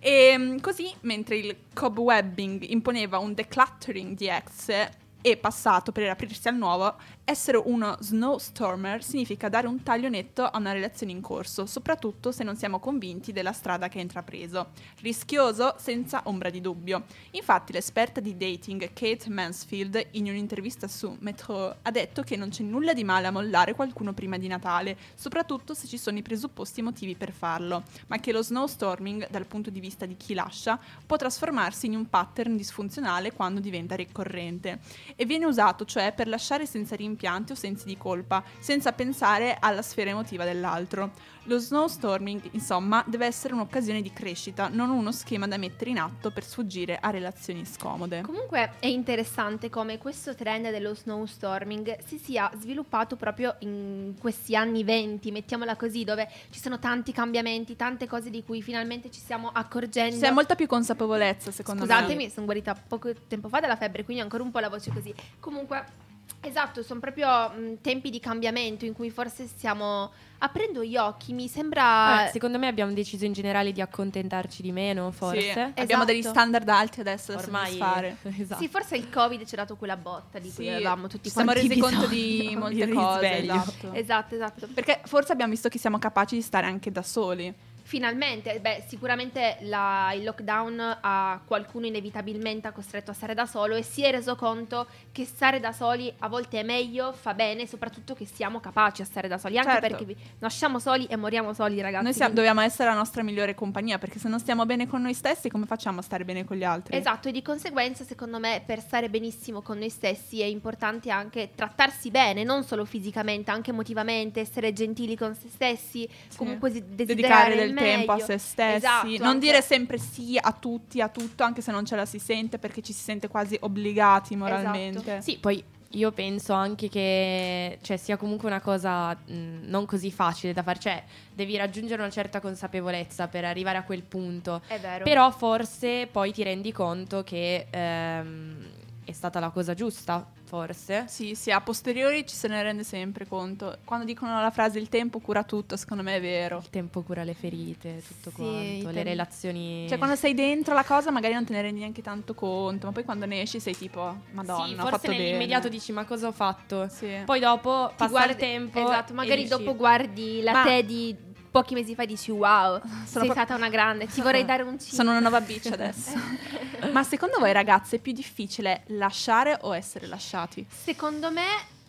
E 0.00 0.34
mm, 0.36 0.58
così, 0.58 0.92
mentre 1.02 1.36
il 1.36 1.56
cobwebbing 1.72 2.68
imponeva 2.70 3.18
un 3.18 3.34
decluttering 3.34 4.16
di 4.16 4.26
ex 4.28 4.88
e 5.26 5.38
passato 5.38 5.90
per 5.90 6.10
aprirsi 6.10 6.48
al 6.48 6.56
nuovo, 6.56 6.96
essere 7.24 7.56
uno 7.56 7.96
snowstormer 7.98 9.02
significa 9.02 9.48
dare 9.48 9.66
un 9.66 9.82
taglio 9.82 10.10
netto 10.10 10.44
a 10.44 10.58
una 10.58 10.72
relazione 10.72 11.12
in 11.12 11.22
corso, 11.22 11.64
soprattutto 11.64 12.30
se 12.30 12.44
non 12.44 12.56
siamo 12.56 12.78
convinti 12.78 13.32
della 13.32 13.54
strada 13.54 13.88
che 13.88 14.00
ha 14.00 14.02
intrapreso. 14.02 14.72
Rischioso 15.00 15.76
senza 15.78 16.20
ombra 16.26 16.50
di 16.50 16.60
dubbio. 16.60 17.04
Infatti 17.30 17.72
l'esperta 17.72 18.20
di 18.20 18.36
dating 18.36 18.92
Kate 18.92 19.30
Mansfield 19.30 20.08
in 20.10 20.28
un'intervista 20.28 20.88
su 20.88 21.16
Metro 21.20 21.76
ha 21.80 21.90
detto 21.90 22.22
che 22.22 22.36
non 22.36 22.50
c'è 22.50 22.62
nulla 22.62 22.92
di 22.92 23.02
male 23.02 23.26
a 23.26 23.30
mollare 23.30 23.72
qualcuno 23.72 24.12
prima 24.12 24.36
di 24.36 24.46
Natale, 24.46 24.94
soprattutto 25.14 25.72
se 25.72 25.86
ci 25.86 25.96
sono 25.96 26.18
i 26.18 26.22
presupposti 26.22 26.80
emotivi 26.80 27.14
per 27.14 27.32
farlo, 27.32 27.84
ma 28.08 28.18
che 28.18 28.30
lo 28.30 28.42
snowstorming 28.42 29.30
dal 29.30 29.46
punto 29.46 29.70
di 29.70 29.80
vista 29.80 30.04
di 30.04 30.18
chi 30.18 30.34
lascia 30.34 30.78
può 31.06 31.16
trasformarsi 31.16 31.86
in 31.86 31.96
un 31.96 32.10
pattern 32.10 32.56
disfunzionale 32.56 33.32
quando 33.32 33.60
diventa 33.60 33.94
ricorrente 33.94 34.80
e 35.16 35.24
viene 35.24 35.46
usato 35.46 35.84
cioè 35.84 36.12
per 36.12 36.28
lasciare 36.28 36.66
senza 36.66 36.96
rimpianti 36.96 37.52
o 37.52 37.54
sensi 37.54 37.86
di 37.86 37.96
colpa, 37.96 38.42
senza 38.58 38.92
pensare 38.92 39.56
alla 39.58 39.82
sfera 39.82 40.10
emotiva 40.10 40.44
dell'altro. 40.44 41.12
Lo 41.46 41.58
snowstorming, 41.58 42.40
insomma, 42.52 43.04
deve 43.06 43.26
essere 43.26 43.52
un'occasione 43.52 44.00
di 44.00 44.12
crescita, 44.12 44.68
non 44.68 44.88
uno 44.88 45.12
schema 45.12 45.46
da 45.46 45.58
mettere 45.58 45.90
in 45.90 45.98
atto 45.98 46.30
per 46.30 46.42
sfuggire 46.42 46.98
a 46.98 47.10
relazioni 47.10 47.66
scomode. 47.66 48.22
Comunque 48.22 48.72
è 48.78 48.86
interessante 48.86 49.68
come 49.68 49.98
questo 49.98 50.34
trend 50.34 50.70
dello 50.70 50.94
snowstorming 50.94 51.98
si 52.06 52.16
sia 52.16 52.50
sviluppato 52.58 53.16
proprio 53.16 53.56
in 53.58 54.14
questi 54.18 54.56
anni 54.56 54.84
20, 54.84 55.30
mettiamola 55.32 55.76
così, 55.76 56.04
dove 56.04 56.30
ci 56.48 56.60
sono 56.60 56.78
tanti 56.78 57.12
cambiamenti, 57.12 57.76
tante 57.76 58.06
cose 58.06 58.30
di 58.30 58.42
cui 58.42 58.62
finalmente 58.62 59.10
ci 59.10 59.20
stiamo 59.20 59.50
accorgendo. 59.52 60.18
C'è 60.18 60.30
molta 60.30 60.54
più 60.54 60.66
consapevolezza, 60.66 61.50
secondo 61.50 61.82
Scusatemi, 61.82 62.24
me. 62.24 62.30
sono 62.30 62.46
guarita 62.46 62.74
poco 62.74 63.12
tempo 63.28 63.48
fa 63.48 63.60
dalla 63.60 63.76
febbre, 63.76 64.04
quindi 64.04 64.22
ho 64.22 64.24
ancora 64.24 64.42
un 64.42 64.50
po' 64.50 64.60
la 64.60 64.70
voce 64.70 64.90
così. 64.90 65.14
Comunque, 65.40 66.03
esatto, 66.44 66.82
sono 66.82 67.00
proprio 67.00 67.28
mh, 67.50 67.80
tempi 67.80 68.10
di 68.10 68.20
cambiamento 68.20 68.84
in 68.84 68.92
cui 68.92 69.10
forse 69.10 69.46
stiamo 69.46 70.12
aprendo 70.38 70.84
gli 70.84 70.96
occhi. 70.96 71.32
Mi 71.32 71.48
sembra... 71.48 72.26
Eh, 72.26 72.30
secondo 72.30 72.58
me 72.58 72.66
abbiamo 72.66 72.92
deciso 72.92 73.24
in 73.24 73.32
generale 73.32 73.72
di 73.72 73.80
accontentarci 73.80 74.60
di 74.62 74.72
meno, 74.72 75.10
forse. 75.10 75.40
Sì, 75.40 75.58
abbiamo 75.58 75.82
Esatto. 75.82 76.04
degli 76.04 76.22
standard 76.22 76.68
alti 76.68 77.00
adesso 77.00 77.32
da 77.32 77.38
Ormai- 77.38 77.64
soddisfare. 77.66 78.16
esatto. 78.38 78.60
Sì, 78.62 78.68
forse 78.68 78.96
il 78.96 79.08
Covid 79.08 79.44
ci 79.46 79.54
ha 79.54 79.58
dato 79.58 79.76
quella 79.76 79.96
botta 79.96 80.38
di 80.38 80.52
cui 80.52 80.64
Sì, 80.64 80.70
avevamo 80.70 81.06
tutti 81.06 81.28
ci 81.28 81.34
siamo 81.34 81.52
quanti 81.52 81.68
resi 81.68 81.80
conto 81.80 82.06
di 82.06 82.54
molte 82.58 82.84
Il 82.84 82.92
cose. 82.92 83.38
Esatto. 83.38 83.92
Esatto, 83.92 84.34
esatto. 84.34 84.68
Perché 84.74 85.00
forse 85.04 85.32
abbiamo 85.32 85.50
visto 85.52 85.68
che 85.68 85.78
siamo 85.78 85.98
capaci 85.98 86.34
di 86.34 86.42
stare 86.42 86.66
anche 86.66 86.90
da 86.92 87.02
soli. 87.02 87.52
Finalmente, 87.98 88.58
beh, 88.58 88.82
sicuramente 88.88 89.56
la- 89.60 90.12
il 90.16 90.24
lockdown 90.24 90.98
a 91.00 91.40
qualcuno 91.46 91.86
inevitabilmente 91.86 92.66
ha 92.66 92.72
costretto 92.72 93.12
a 93.12 93.14
stare 93.14 93.34
da 93.34 93.46
solo 93.46 93.76
e 93.76 93.84
si 93.84 94.02
è 94.02 94.10
reso 94.10 94.34
conto 94.34 94.88
che 95.12 95.24
stare 95.24 95.60
da 95.60 95.70
soli 95.70 96.12
a 96.18 96.28
volte 96.28 96.58
è 96.58 96.64
meglio, 96.64 97.12
fa 97.12 97.34
bene, 97.34 97.68
soprattutto 97.68 98.14
che 98.14 98.26
siamo 98.26 98.58
capaci 98.58 99.00
a 99.02 99.04
stare 99.04 99.28
da 99.28 99.38
soli, 99.38 99.58
anche 99.58 99.70
Certo. 99.80 99.96
perché 100.04 100.16
nasciamo 100.40 100.80
soli 100.80 101.06
e 101.06 101.14
moriamo 101.14 101.52
soli, 101.52 101.80
ragazzi. 101.80 102.02
Noi 102.02 102.12
siamo- 102.14 102.32
quindi- 102.32 102.48
dobbiamo 102.48 102.66
essere 102.66 102.88
la 102.88 102.96
nostra 102.96 103.22
migliore 103.22 103.54
compagnia, 103.54 103.98
perché 103.98 104.18
se 104.18 104.28
non 104.28 104.40
stiamo 104.40 104.66
bene 104.66 104.88
con 104.88 105.00
noi 105.00 105.14
stessi, 105.14 105.48
come 105.48 105.64
facciamo 105.64 106.00
a 106.00 106.02
stare 106.02 106.24
bene 106.24 106.42
con 106.44 106.56
gli 106.56 106.64
altri? 106.64 106.96
Esatto, 106.96 107.28
e 107.28 107.30
di 107.30 107.42
conseguenza, 107.42 108.02
secondo 108.02 108.40
me, 108.40 108.60
per 108.66 108.80
stare 108.80 109.08
benissimo 109.08 109.62
con 109.62 109.78
noi 109.78 109.90
stessi 109.90 110.40
è 110.40 110.46
importante 110.46 111.10
anche 111.12 111.50
trattarsi 111.54 112.10
bene, 112.10 112.42
non 112.42 112.64
solo 112.64 112.84
fisicamente, 112.84 113.52
anche 113.52 113.70
emotivamente, 113.70 114.40
essere 114.40 114.72
gentili 114.72 115.16
con 115.16 115.36
se 115.36 115.46
stessi, 115.48 116.08
comunque 116.36 116.72
si- 116.72 116.82
desiderare 116.84 117.12
Dedicare 117.14 117.54
del 117.54 117.68
il 117.68 117.74
tempo 117.84 118.12
a 118.12 118.18
se 118.18 118.38
stessi, 118.38 118.76
Esatto, 118.76 119.06
non 119.18 119.26
anche- 119.26 119.38
dire 119.38 119.62
sempre 119.62 119.98
sì 119.98 120.38
a 120.40 120.52
tutti, 120.52 121.00
a 121.00 121.08
tutto, 121.08 121.42
anche 121.44 121.60
se 121.60 121.70
non 121.72 121.84
ce 121.84 121.96
la 121.96 122.06
si 122.06 122.18
sente, 122.18 122.58
perché 122.58 122.82
ci 122.82 122.92
si 122.92 123.02
sente 123.02 123.28
quasi 123.28 123.56
obbligati 123.60 124.36
moralmente. 124.36 124.98
Esatto. 125.00 125.22
Sì, 125.22 125.38
poi 125.38 125.62
io 125.94 126.10
penso 126.10 126.52
anche 126.54 126.88
che 126.88 127.78
cioè, 127.80 127.96
sia 127.96 128.16
comunque 128.16 128.48
una 128.48 128.60
cosa 128.60 129.14
mh, 129.14 129.68
non 129.68 129.86
così 129.86 130.10
facile 130.10 130.52
da 130.52 130.62
fare, 130.64 130.78
cioè 130.80 131.02
devi 131.32 131.56
raggiungere 131.56 132.02
una 132.02 132.10
certa 132.10 132.40
consapevolezza 132.40 133.28
per 133.28 133.44
arrivare 133.44 133.78
a 133.78 133.84
quel 133.84 134.02
punto. 134.02 134.62
È 134.66 134.78
vero. 134.80 135.04
Però 135.04 135.30
forse 135.30 136.08
poi 136.10 136.32
ti 136.32 136.42
rendi 136.42 136.72
conto 136.72 137.22
che 137.22 137.66
ehm, 137.70 138.70
è 139.04 139.12
stata 139.12 139.38
la 139.40 139.50
cosa 139.50 139.74
giusta, 139.74 140.26
forse. 140.44 141.04
Sì, 141.08 141.34
sì, 141.34 141.50
a 141.50 141.60
posteriori 141.60 142.26
ci 142.26 142.34
se 142.34 142.48
ne 142.48 142.62
rende 142.62 142.84
sempre 142.84 143.26
conto. 143.26 143.78
Quando 143.84 144.04
dicono 144.04 144.40
la 144.40 144.50
frase 144.50 144.78
il 144.78 144.88
tempo 144.88 145.18
cura 145.20 145.42
tutto, 145.44 145.76
secondo 145.76 146.02
me 146.02 146.16
è 146.16 146.20
vero. 146.20 146.58
Il 146.58 146.70
tempo 146.70 147.02
cura 147.02 147.22
le 147.24 147.34
ferite, 147.34 148.02
tutto 148.06 148.30
Sì, 148.30 148.36
quanto, 148.80 148.90
le 148.90 149.02
relazioni. 149.02 149.86
Cioè, 149.88 149.98
quando 149.98 150.16
sei 150.16 150.34
dentro 150.34 150.74
la 150.74 150.84
cosa, 150.84 151.10
magari 151.10 151.34
non 151.34 151.44
te 151.44 151.52
ne 151.52 151.62
rendi 151.62 151.80
neanche 151.80 152.02
tanto 152.02 152.34
conto, 152.34 152.86
ma 152.86 152.92
poi 152.92 153.04
quando 153.04 153.26
ne 153.26 153.42
esci 153.42 153.60
sei 153.60 153.76
tipo, 153.76 154.16
Madonna, 154.32 154.66
sì, 154.66 154.72
ho 154.72 154.76
forse 154.76 154.90
fatto 154.90 155.08
bene. 155.10 155.22
nell'immediato 155.24 155.68
dici 155.68 155.92
ma 155.92 156.04
cosa 156.04 156.28
ho 156.28 156.32
fatto? 156.32 156.88
Sì. 156.88 157.22
Poi 157.24 157.40
dopo 157.40 157.92
passa 157.96 158.08
guardi- 158.10 158.32
il 158.32 158.38
tempo. 158.38 158.78
Esatto, 158.84 159.12
magari 159.14 159.42
dici- 159.42 159.48
dopo 159.56 159.76
guardi 159.76 160.40
la 160.42 160.62
te 160.64 160.84
di 160.84 161.16
pochi 161.54 161.74
mesi 161.74 161.94
fa 161.94 162.04
dici 162.04 162.32
wow, 162.32 162.80
sei 163.04 163.26
pro- 163.26 163.30
stata 163.32 163.54
una 163.54 163.68
grande, 163.68 164.08
ti 164.08 164.20
vorrei 164.20 164.44
dare 164.44 164.64
un 164.64 164.70
5. 164.76 164.88
Sono 164.88 165.10
una 165.10 165.20
nuova 165.20 165.40
bitch 165.40 165.70
adesso. 165.70 166.10
ma 166.90 167.04
secondo 167.04 167.38
voi, 167.38 167.52
ragazze, 167.52 167.96
è 167.96 167.98
più 168.00 168.10
difficile 168.10 168.82
lasciare 168.88 169.58
o 169.60 169.72
essere 169.72 170.08
lasciati? 170.08 170.66
Secondo 170.68 171.30
me, 171.30 171.44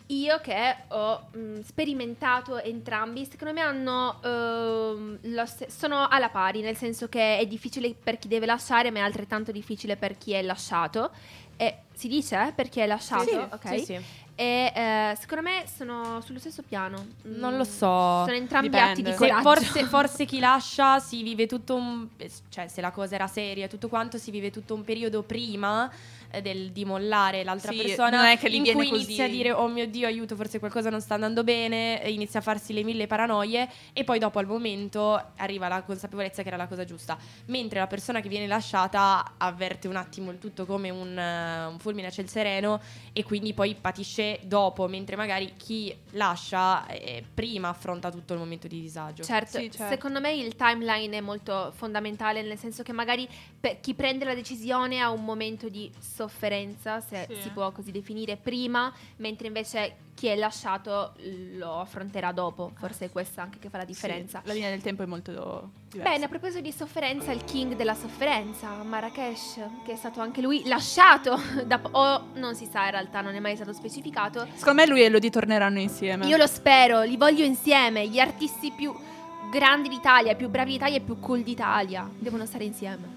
io 0.06 0.38
che 0.40 0.76
ho 0.86 1.30
mh, 1.32 1.62
sperimentato 1.62 2.62
entrambi, 2.62 3.26
secondo 3.28 3.54
me 3.54 3.60
hanno 3.60 4.20
ehm, 4.22 5.18
lo 5.34 5.46
ste- 5.46 5.68
sono 5.68 6.06
alla 6.06 6.28
pari, 6.28 6.60
nel 6.60 6.76
senso 6.76 7.08
che 7.08 7.36
è 7.36 7.44
difficile 7.46 7.92
per 8.00 8.20
chi 8.20 8.28
deve 8.28 8.46
lasciare, 8.46 8.92
ma 8.92 8.98
è 8.98 9.02
altrettanto 9.02 9.50
difficile 9.50 9.96
per 9.96 10.16
chi 10.16 10.30
è 10.30 10.42
lasciato. 10.42 11.10
E 11.56 11.78
si 11.92 12.06
dice 12.06 12.36
eh, 12.36 12.52
per 12.52 12.68
chi 12.68 12.78
è 12.78 12.86
lasciato? 12.86 13.24
Sì, 13.24 13.34
ok. 13.34 13.68
sì, 13.78 13.84
sì. 13.84 14.00
E 14.38 14.70
eh, 14.74 15.16
secondo 15.18 15.42
me 15.42 15.64
sono 15.66 16.20
sullo 16.20 16.38
stesso 16.38 16.62
piano. 16.62 17.06
Mm, 17.26 17.38
Non 17.38 17.56
lo 17.56 17.64
so. 17.64 18.24
Sono 18.24 18.32
entrambi 18.32 18.68
Dipende. 18.68 18.90
atti 18.90 19.02
di 19.02 19.14
coraggio. 19.14 19.40
forse, 19.40 19.84
forse 19.88 20.24
chi 20.26 20.38
lascia 20.38 20.98
si 20.98 21.22
vive 21.22 21.46
tutto 21.46 21.74
un. 21.74 22.06
cioè, 22.50 22.68
se 22.68 22.80
la 22.82 22.90
cosa 22.90 23.14
era 23.14 23.26
seria 23.26 23.64
e 23.64 23.68
tutto 23.68 23.88
quanto, 23.88 24.18
si 24.18 24.30
vive 24.30 24.50
tutto 24.50 24.74
un 24.74 24.84
periodo 24.84 25.22
prima 25.22 25.90
del, 26.42 26.70
di 26.72 26.84
mollare 26.84 27.44
l'altra 27.44 27.72
Sì, 27.72 27.78
persona. 27.78 28.16
non 28.16 28.24
è 28.26 28.38
che 28.38 28.48
in 28.48 28.62
viene 28.62 28.78
cui 28.78 28.88
così. 28.90 29.02
inizia 29.04 29.24
a 29.24 29.28
dire: 29.28 29.52
Oh 29.52 29.68
mio 29.68 29.86
dio, 29.86 30.06
aiuto, 30.06 30.36
forse 30.36 30.58
qualcosa 30.58 30.90
non 30.90 31.00
sta 31.00 31.14
andando 31.14 31.42
bene. 31.44 32.02
e 32.02 32.12
inizia 32.12 32.40
a 32.40 32.42
farsi 32.42 32.72
le 32.72 32.82
mille 32.84 33.06
paranoie. 33.06 33.68
E 33.92 34.04
poi, 34.04 34.18
dopo 34.18 34.38
al 34.38 34.46
momento, 34.46 35.20
arriva 35.36 35.68
la 35.68 35.82
consapevolezza 35.82 36.42
che 36.42 36.48
era 36.48 36.56
la 36.56 36.66
cosa 36.66 36.84
giusta. 36.84 37.16
Mentre 37.46 37.78
la 37.78 37.86
persona 37.86 38.20
che 38.20 38.28
viene 38.28 38.46
lasciata 38.46 39.34
avverte 39.36 39.88
un 39.88 39.96
attimo 39.96 40.30
il 40.30 40.38
tutto 40.38 40.66
come 40.66 40.90
un. 40.90 41.18
eh, 41.18 41.64
un 41.66 41.78
fulmine 41.78 42.06
a 42.08 42.10
ciel 42.10 42.28
sereno 42.28 42.80
e 43.12 43.22
quindi 43.24 43.52
poi 43.54 43.74
patisce 43.74 44.38
dopo, 44.42 44.86
mentre 44.88 45.16
magari 45.16 45.52
chi 45.56 45.94
lascia 46.10 46.86
eh, 46.86 47.24
prima 47.34 47.68
affronta 47.68 48.10
tutto 48.10 48.32
il 48.32 48.38
momento 48.38 48.66
di 48.66 48.80
disagio. 48.80 49.22
Certo, 49.24 49.58
Sì, 49.58 49.70
certo. 49.70 49.92
secondo 49.94 50.20
me 50.20 50.32
il 50.32 50.56
timeline 50.56 51.16
è 51.16 51.20
molto 51.20 51.72
fondamentale, 51.74 52.42
nel 52.42 52.58
senso 52.58 52.82
che 52.82 52.92
magari 52.92 53.28
per 53.58 53.80
chi 53.80 53.94
prende 53.94 54.24
la 54.24 54.34
decisione 54.34 55.00
ha 55.00 55.10
un 55.10 55.24
momento 55.24 55.68
di 55.68 55.90
sofferenza, 56.16 57.00
se 57.00 57.26
Sì. 57.28 57.42
si 57.42 57.48
può 57.50 57.70
così 57.72 57.90
definire, 57.90 58.36
prima, 58.36 58.92
mentre 59.16 59.46
invece 59.48 59.96
chi 60.14 60.28
è 60.28 60.36
lasciato 60.36 61.12
lo 61.58 61.80
affronterà 61.80 62.32
dopo. 62.32 62.70
Forse 62.78 63.04
è 63.06 63.10
questa 63.10 63.42
anche 63.42 63.58
che 63.58 63.68
fa 63.68 63.76
la 63.76 63.84
differenza. 63.84 64.40
Sì, 64.40 64.46
la 64.46 64.52
linea 64.54 64.70
del 64.70 64.80
tempo 64.80 65.02
è 65.02 65.06
molto 65.06 65.70
diversa. 65.90 66.10
Bene, 66.10 66.24
a 66.24 66.28
proposito 66.28 66.62
di 66.62 66.72
sofferenza, 66.72 67.32
il 67.32 67.44
king 67.44 67.76
della 67.76 67.94
sofferenza, 67.94 68.68
Marrakesh, 68.82 69.60
che 69.84 69.92
è 69.92 69.96
stato 69.96 70.20
anche 70.22 70.40
lui 70.40 70.62
lasciato 70.66 71.38
da 71.66 71.78
po- 71.78 71.90
o 71.92 72.26
non 72.34 72.54
si 72.54 72.64
sa 72.64 72.86
in 72.86 72.92
realtà, 72.92 73.20
non 73.20 73.34
è 73.34 73.40
mai 73.40 73.56
stato 73.56 73.74
specificato. 73.74 74.46
Secondo 74.54 74.80
me 74.80 74.88
lui 74.88 75.02
e 75.02 75.04
Elodie 75.04 75.28
torneranno 75.30 75.80
insieme. 75.80 76.26
Io 76.26 76.38
lo 76.38 76.46
spero, 76.46 77.02
li 77.02 77.18
voglio 77.18 77.44
insieme, 77.44 78.08
gli 78.08 78.18
artisti 78.18 78.72
più 78.74 78.94
grandi 79.50 79.88
d'Italia, 79.90 80.34
più 80.34 80.48
bravi 80.48 80.72
d'Italia 80.72 80.96
e 80.96 81.00
più 81.00 81.20
cool 81.20 81.42
d'Italia, 81.42 82.08
devono 82.18 82.46
stare 82.46 82.64
insieme. 82.64 83.15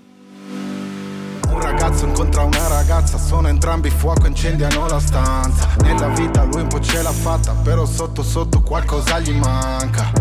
Un 1.50 1.62
ragazzo 1.62 2.06
incontra 2.06 2.44
una 2.44 2.68
ragazza, 2.68 3.18
sono 3.18 3.48
entrambi 3.48 3.90
fuoco, 3.90 4.28
incendiano 4.28 4.88
la 4.88 5.00
stanza. 5.00 5.68
Nella 5.82 6.08
vita 6.10 6.44
lui 6.44 6.62
un 6.62 6.68
po' 6.68 6.80
ce 6.80 7.02
l'ha 7.02 7.12
fatta, 7.12 7.54
però 7.54 7.86
sotto 7.86 8.24
sotto 8.24 8.62
qualcosa 8.62 9.20
gli 9.20 9.34
manca. 9.34 10.12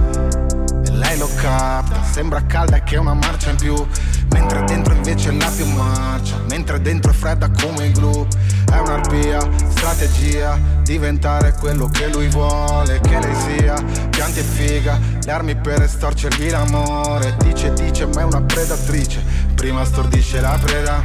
E 0.85 0.91
lei 0.91 1.19
lo 1.19 1.29
capta, 1.37 2.03
sembra 2.03 2.45
calda 2.47 2.83
che 2.83 2.97
è 2.97 2.99
una 2.99 3.15
marcia 3.15 3.51
in 3.51 3.57
più. 3.57 3.87
Mentre 4.31 4.65
dentro 4.65 4.95
invece 4.95 5.33
la 5.33 5.51
più 5.55 5.67
marcia, 5.67 6.37
mentre 6.49 6.81
dentro 6.81 7.11
è 7.11 7.15
fredda 7.15 7.51
come 7.51 7.87
il 7.87 7.93
glue. 7.93 8.27
È 8.71 8.79
un'arpia, 8.79 9.41
strategia, 9.71 10.59
diventare 10.83 11.55
quello 11.59 11.89
che 11.89 12.09
lui 12.09 12.29
vuole 12.29 13.01
che 13.01 13.19
lei 13.19 13.35
sia. 13.35 13.75
Pianti 14.11 14.41
e 14.41 14.43
figa, 14.43 14.99
le 15.25 15.33
armi 15.33 15.57
per 15.57 15.83
estorcergli 15.83 16.51
l'amore. 16.51 17.37
Dice, 17.39 17.73
dice, 17.73 18.07
ma 18.07 18.21
è 18.21 18.25
una 18.25 18.43
predatrice. 18.43 19.38
Prima 19.59 19.85
stordisce 19.85 20.41
la 20.41 20.57
preda, 20.63 21.01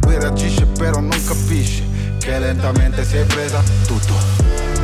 poi 0.00 0.18
reagisce 0.18 0.64
però 0.64 1.00
non 1.00 1.22
capisce 1.22 1.84
che 2.18 2.38
lentamente 2.38 3.04
si 3.04 3.18
è 3.18 3.24
presa. 3.26 3.62
Tutto. 3.86 4.14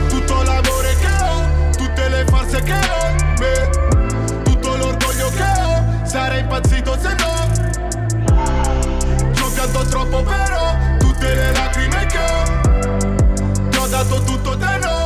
Tutto 0.07 0.42
l'amore 0.42 0.94
che 1.01 1.07
ho, 1.22 1.70
tutte 1.78 2.09
le 2.11 2.24
forze 2.28 2.62
che 2.62 2.74
ho, 2.74 3.14
me, 3.38 4.42
tutto 4.42 4.76
l'orgoglio 4.76 5.30
che 5.30 5.42
ho, 5.42 6.07
sarei 6.07 6.40
impazzito 6.40 6.98
se 7.01 7.14
no. 7.14 7.48
Ci 9.32 9.42
ho 9.42 9.48
pianto 9.48 9.82
troppo 9.86 10.22
però, 10.22 10.76
tutte 10.98 11.34
le 11.34 11.53
lacrime 11.53 12.07
che 12.07 12.18
ho, 12.18 13.68
ti 13.70 13.78
ho 13.78 13.86
dato 13.86 14.22
tutto 14.24 14.59
te 14.59 14.78
no, 14.78 14.99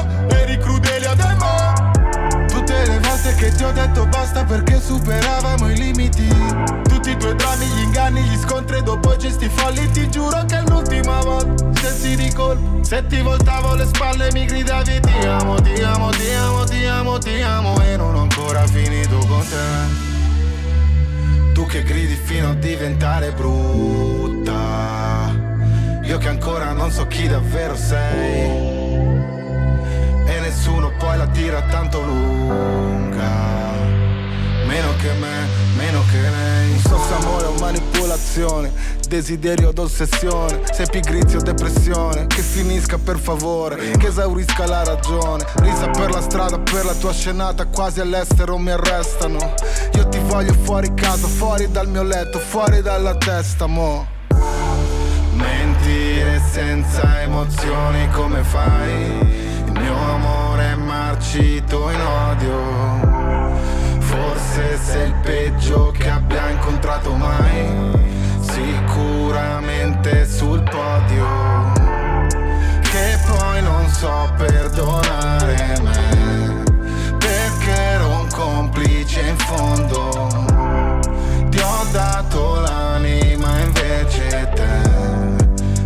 che 3.45 3.53
ti 3.57 3.65
ho 3.65 3.73
detto 3.73 4.07
basta 4.07 4.43
perché 4.45 4.81
superavamo 4.81 5.71
i 5.71 5.77
limiti. 5.77 6.27
Tutti 6.85 7.11
i 7.11 7.17
tuoi 7.17 7.35
drammi, 7.37 7.67
gli 7.67 7.83
inganni, 7.83 8.23
gli 8.23 8.39
scontri 8.39 8.83
dopo 8.83 9.15
gesti 9.17 9.49
folli 9.49 9.91
Ti 9.91 10.09
giuro 10.09 10.43
che 10.47 10.63
l'ultima 10.67 11.21
volta 11.21 11.67
Sensi 11.79 12.17
di 12.17 12.33
colpo 12.33 12.83
Se 12.83 13.07
ti 13.07 13.21
voltavo 13.21 13.75
le 13.75 13.85
spalle 13.85 14.31
mi 14.33 14.47
gridavi 14.47 15.01
Ti 15.01 15.27
amo, 15.27 15.61
ti 15.61 15.83
amo, 15.83 16.09
ti 16.11 16.31
amo, 16.31 16.65
ti 16.65 16.85
amo, 16.87 17.19
ti 17.19 17.43
amo 17.43 17.83
E 17.83 17.97
non 17.99 18.15
ho 18.15 18.21
ancora 18.21 18.67
finito 18.67 19.19
con 19.27 19.47
te. 19.47 19.93
Tu 21.53 21.67
che 21.67 21.83
gridi 21.83 22.15
fino 22.15 22.49
a 22.51 22.55
diventare 22.55 23.33
brutta. 23.33 24.53
Io 26.03 26.19
che 26.19 26.29
ancora 26.29 26.73
non 26.73 26.91
so 26.91 27.07
chi 27.07 27.29
davvero 27.29 27.77
sei. 27.77 28.49
E 30.27 30.41
nessuno 30.41 30.91
poi 30.97 31.19
la 31.19 31.27
tira 31.27 31.61
tanto 31.63 32.01
lunga. 32.01 33.04
Meno 34.75 34.93
che 34.97 35.13
me, 35.21 35.47
meno 35.77 36.03
che 36.11 36.19
lei. 36.19 36.73
Un 36.73 36.79
sosso 36.81 37.15
amore 37.15 37.47
o 37.47 37.55
manipolazione. 37.61 38.73
Desiderio 39.07 39.69
od 39.69 39.79
ossessione. 39.79 40.63
Se 40.73 40.85
pigrizia 40.91 41.39
o 41.39 41.43
depressione. 41.43 42.27
Che 42.27 42.43
finisca 42.43 42.99
per 42.99 43.17
favore. 43.21 43.93
Che 43.93 44.09
esaurisca 44.09 44.67
la 44.67 44.83
ragione. 44.83 45.45
Risa 45.59 45.87
per 45.91 46.11
la 46.11 46.21
strada, 46.21 46.59
per 46.59 46.87
la 46.87 46.95
tua 46.95 47.13
scenata. 47.13 47.67
Quasi 47.67 48.01
all'estero 48.01 48.59
mi 48.59 48.73
arrestano. 48.73 49.55
Io 49.93 50.09
ti 50.09 50.19
voglio 50.19 50.55
fuori 50.65 50.93
casa, 50.93 51.29
fuori 51.29 51.71
dal 51.71 51.87
mio 51.87 52.03
letto, 52.03 52.41
fuori 52.41 52.83
dalla 52.83 53.15
testa, 53.15 53.67
mo. 53.67 54.05
Mentire 55.35 56.43
senza 56.51 57.23
emozioni 57.23 58.11
come 58.11 58.43
fai? 58.43 59.03
Il 59.67 59.71
mio 59.71 59.97
amore 59.97 60.73
è 60.73 60.75
marcito 60.75 61.91
in 61.91 62.01
odio. 62.01 63.04
Forse 64.15 64.79
sei 64.81 65.09
il 65.09 65.15
peggio 65.23 65.91
che 65.91 66.09
abbia 66.09 66.51
incontrato 66.51 67.15
mai. 67.15 67.93
Sicuramente 68.41 70.25
sul 70.25 70.63
podio. 70.63 71.27
Che 72.81 73.19
poi 73.27 73.63
non 73.63 73.89
so 73.89 74.33
perdonare 74.37 75.81
me. 75.83 76.63
Perché 77.19 77.73
ero 77.73 78.21
un 78.21 78.29
complice 78.29 79.21
in 79.21 79.37
fondo. 79.37 80.29
Ti 81.51 81.59
ho 81.59 81.85
dato 81.91 82.61
l'anima 82.61 83.59
invece 83.61 84.51
te 84.55 84.95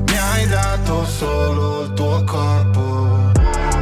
mi 0.07 0.19
hai 0.19 0.47
dato 0.49 1.07
solo 1.07 1.83
il 1.83 1.93
tuo 1.95 2.23
corpo. 2.25 3.31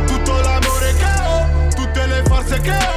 Tutto 0.06 0.40
l'amore 0.40 0.94
che 0.98 1.04
ho, 1.04 1.68
tutte 1.74 2.06
le 2.06 2.22
forze 2.24 2.60
che 2.60 2.70
ho, 2.70 2.95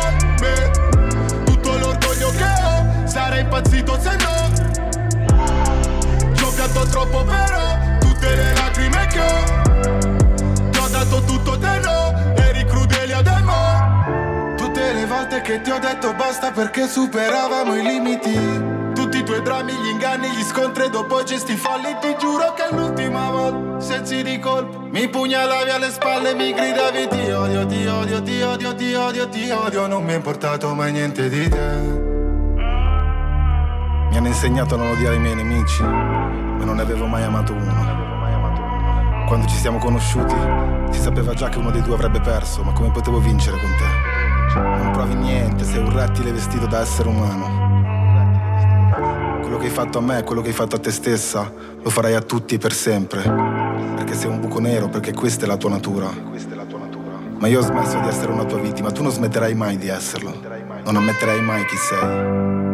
troppo 6.90 7.24
però, 7.24 7.98
tutte 8.00 8.36
le 8.36 8.54
lacrime 8.56 9.08
che 9.08 10.70
ti 10.72 10.78
ho 10.78 10.88
dato 10.90 11.22
tutto 11.24 11.58
te 11.58 11.80
no, 11.80 12.34
eri 12.36 12.66
crudele 12.66 13.14
a 13.14 13.22
demo. 13.22 14.56
Tutte 14.58 14.94
le 14.94 15.06
volte 15.06 15.42
che 15.42 15.62
ti 15.62 15.70
ho 15.70 15.80
detto 15.80 16.14
basta 16.14 16.52
perché 16.52 16.88
superavamo 16.88 17.76
i 17.76 17.82
limiti. 17.84 18.78
Tutti 18.94 19.18
i 19.20 19.24
tuoi 19.24 19.42
drammi, 19.42 19.72
gli 19.72 19.88
inganni, 19.88 20.30
gli 20.30 20.44
scontri 20.44 20.84
e 20.84 20.90
dopo 20.90 21.24
gesti 21.24 21.56
folli 21.56 21.96
Ti 22.02 22.18
giuro 22.20 22.54
che 22.54 22.68
è 22.68 22.76
l'ultima 22.76 23.30
volta, 23.32 23.80
sensi 23.80 24.22
di 24.24 24.38
colpo 24.40 24.88
Mi 24.92 25.08
pugnalavi 25.08 25.70
alle 25.70 25.90
spalle, 25.90 26.34
mi 26.34 26.54
gridavi 26.54 27.08
Ti 27.08 27.32
odio, 27.32 27.66
ti 27.66 27.86
odio, 27.88 28.22
ti 28.22 28.42
odio, 28.42 28.76
ti 28.76 28.94
odio, 28.94 29.30
ti 29.30 29.50
odio 29.50 29.88
Non 29.88 30.04
mi 30.04 30.12
è 30.12 30.16
importato 30.16 30.74
mai 30.74 30.92
niente 30.92 31.30
di 31.30 31.48
te. 31.48 32.09
Hanno 34.20 34.28
insegnato 34.28 34.76
a 34.76 34.78
non 34.78 34.90
odiare 34.90 35.16
i 35.16 35.20
miei 35.20 35.34
nemici, 35.34 35.82
ma 35.82 36.66
non 36.66 36.76
ne 36.76 36.82
avevo 36.82 37.06
mai 37.06 37.24
amato 37.24 37.54
uno. 37.54 39.26
Quando 39.26 39.48
ci 39.48 39.56
siamo 39.56 39.78
conosciuti, 39.78 40.36
si 40.90 41.00
sapeva 41.00 41.34
già 41.34 41.48
che 41.48 41.58
uno 41.58 41.72
dei 41.72 41.82
due 41.82 41.94
avrebbe 41.94 42.20
perso, 42.20 42.62
ma 42.62 42.74
come 42.74 42.92
potevo 42.92 43.20
vincere 43.20 43.58
con 43.58 43.70
te? 43.78 44.60
Non 44.60 44.92
provi 44.92 45.14
niente, 45.14 45.64
sei 45.64 45.78
un 45.78 45.96
rettile 45.96 46.34
vestito 46.34 46.66
da 46.66 46.82
essere 46.82 47.08
umano. 47.08 47.48
Quello 49.40 49.58
che 49.58 49.68
hai 49.68 49.72
fatto 49.72 50.00
a 50.00 50.02
me, 50.02 50.22
quello 50.24 50.42
che 50.42 50.50
hai 50.50 50.54
fatto 50.54 50.76
a 50.76 50.80
te 50.80 50.92
stessa, 50.92 51.50
lo 51.82 51.90
farai 51.90 52.14
a 52.14 52.22
tutti 52.22 52.58
per 52.58 52.74
sempre. 52.74 53.22
Perché 53.96 54.16
sei 54.16 54.30
un 54.30 54.42
buco 54.42 54.60
nero, 54.60 54.90
perché 54.90 55.14
questa 55.14 55.46
è 55.46 55.48
la 55.48 55.56
tua 55.56 55.70
natura. 55.70 56.10
Ma 57.38 57.48
io 57.48 57.60
ho 57.60 57.64
smesso 57.64 57.98
di 58.02 58.08
essere 58.10 58.34
una 58.34 58.44
tua 58.44 58.60
vittima, 58.60 58.92
tu 58.92 59.02
non 59.02 59.14
smetterai 59.14 59.56
mai 59.56 59.78
di 59.78 59.88
esserlo. 59.88 60.38
Non 60.84 60.98
ammetterai 60.98 61.42
mai 61.42 61.64
chi 61.64 61.78
sei. 61.78 62.69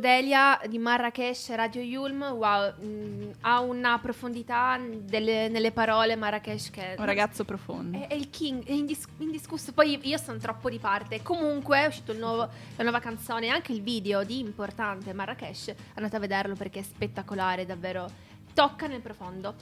Crudelia 0.00 0.58
di 0.66 0.78
Marrakesh, 0.78 1.50
Radio 1.54 1.82
Yulm, 1.82 2.22
wow, 2.22 2.72
mh, 2.74 3.32
ha 3.42 3.60
una 3.60 3.98
profondità 3.98 4.80
delle- 4.80 5.48
nelle 5.50 5.72
parole 5.72 6.16
Marrakesh 6.16 6.70
che... 6.70 6.94
Un 6.96 7.04
ragazzo 7.04 7.44
profondo. 7.44 7.98
È, 7.98 8.06
è 8.06 8.14
il 8.14 8.30
king, 8.30 8.64
è 8.64 8.72
indis- 8.72 9.04
indiscusso. 9.18 9.72
Poi 9.74 10.00
io 10.02 10.16
sono 10.16 10.38
troppo 10.38 10.70
di 10.70 10.78
parte. 10.78 11.20
Comunque 11.22 11.80
è 11.82 11.86
uscito 11.86 12.12
il 12.12 12.18
nuovo- 12.18 12.48
la 12.76 12.82
nuova 12.82 12.98
canzone, 12.98 13.48
anche 13.50 13.72
il 13.72 13.82
video 13.82 14.24
di 14.24 14.38
Importante 14.38 15.12
Marrakesh. 15.12 15.74
Andate 15.96 16.16
a 16.16 16.18
vederlo 16.18 16.54
perché 16.54 16.78
è 16.78 16.82
spettacolare, 16.82 17.66
davvero 17.66 18.08
tocca 18.54 18.86
nel 18.86 19.02
profondo. 19.02 19.54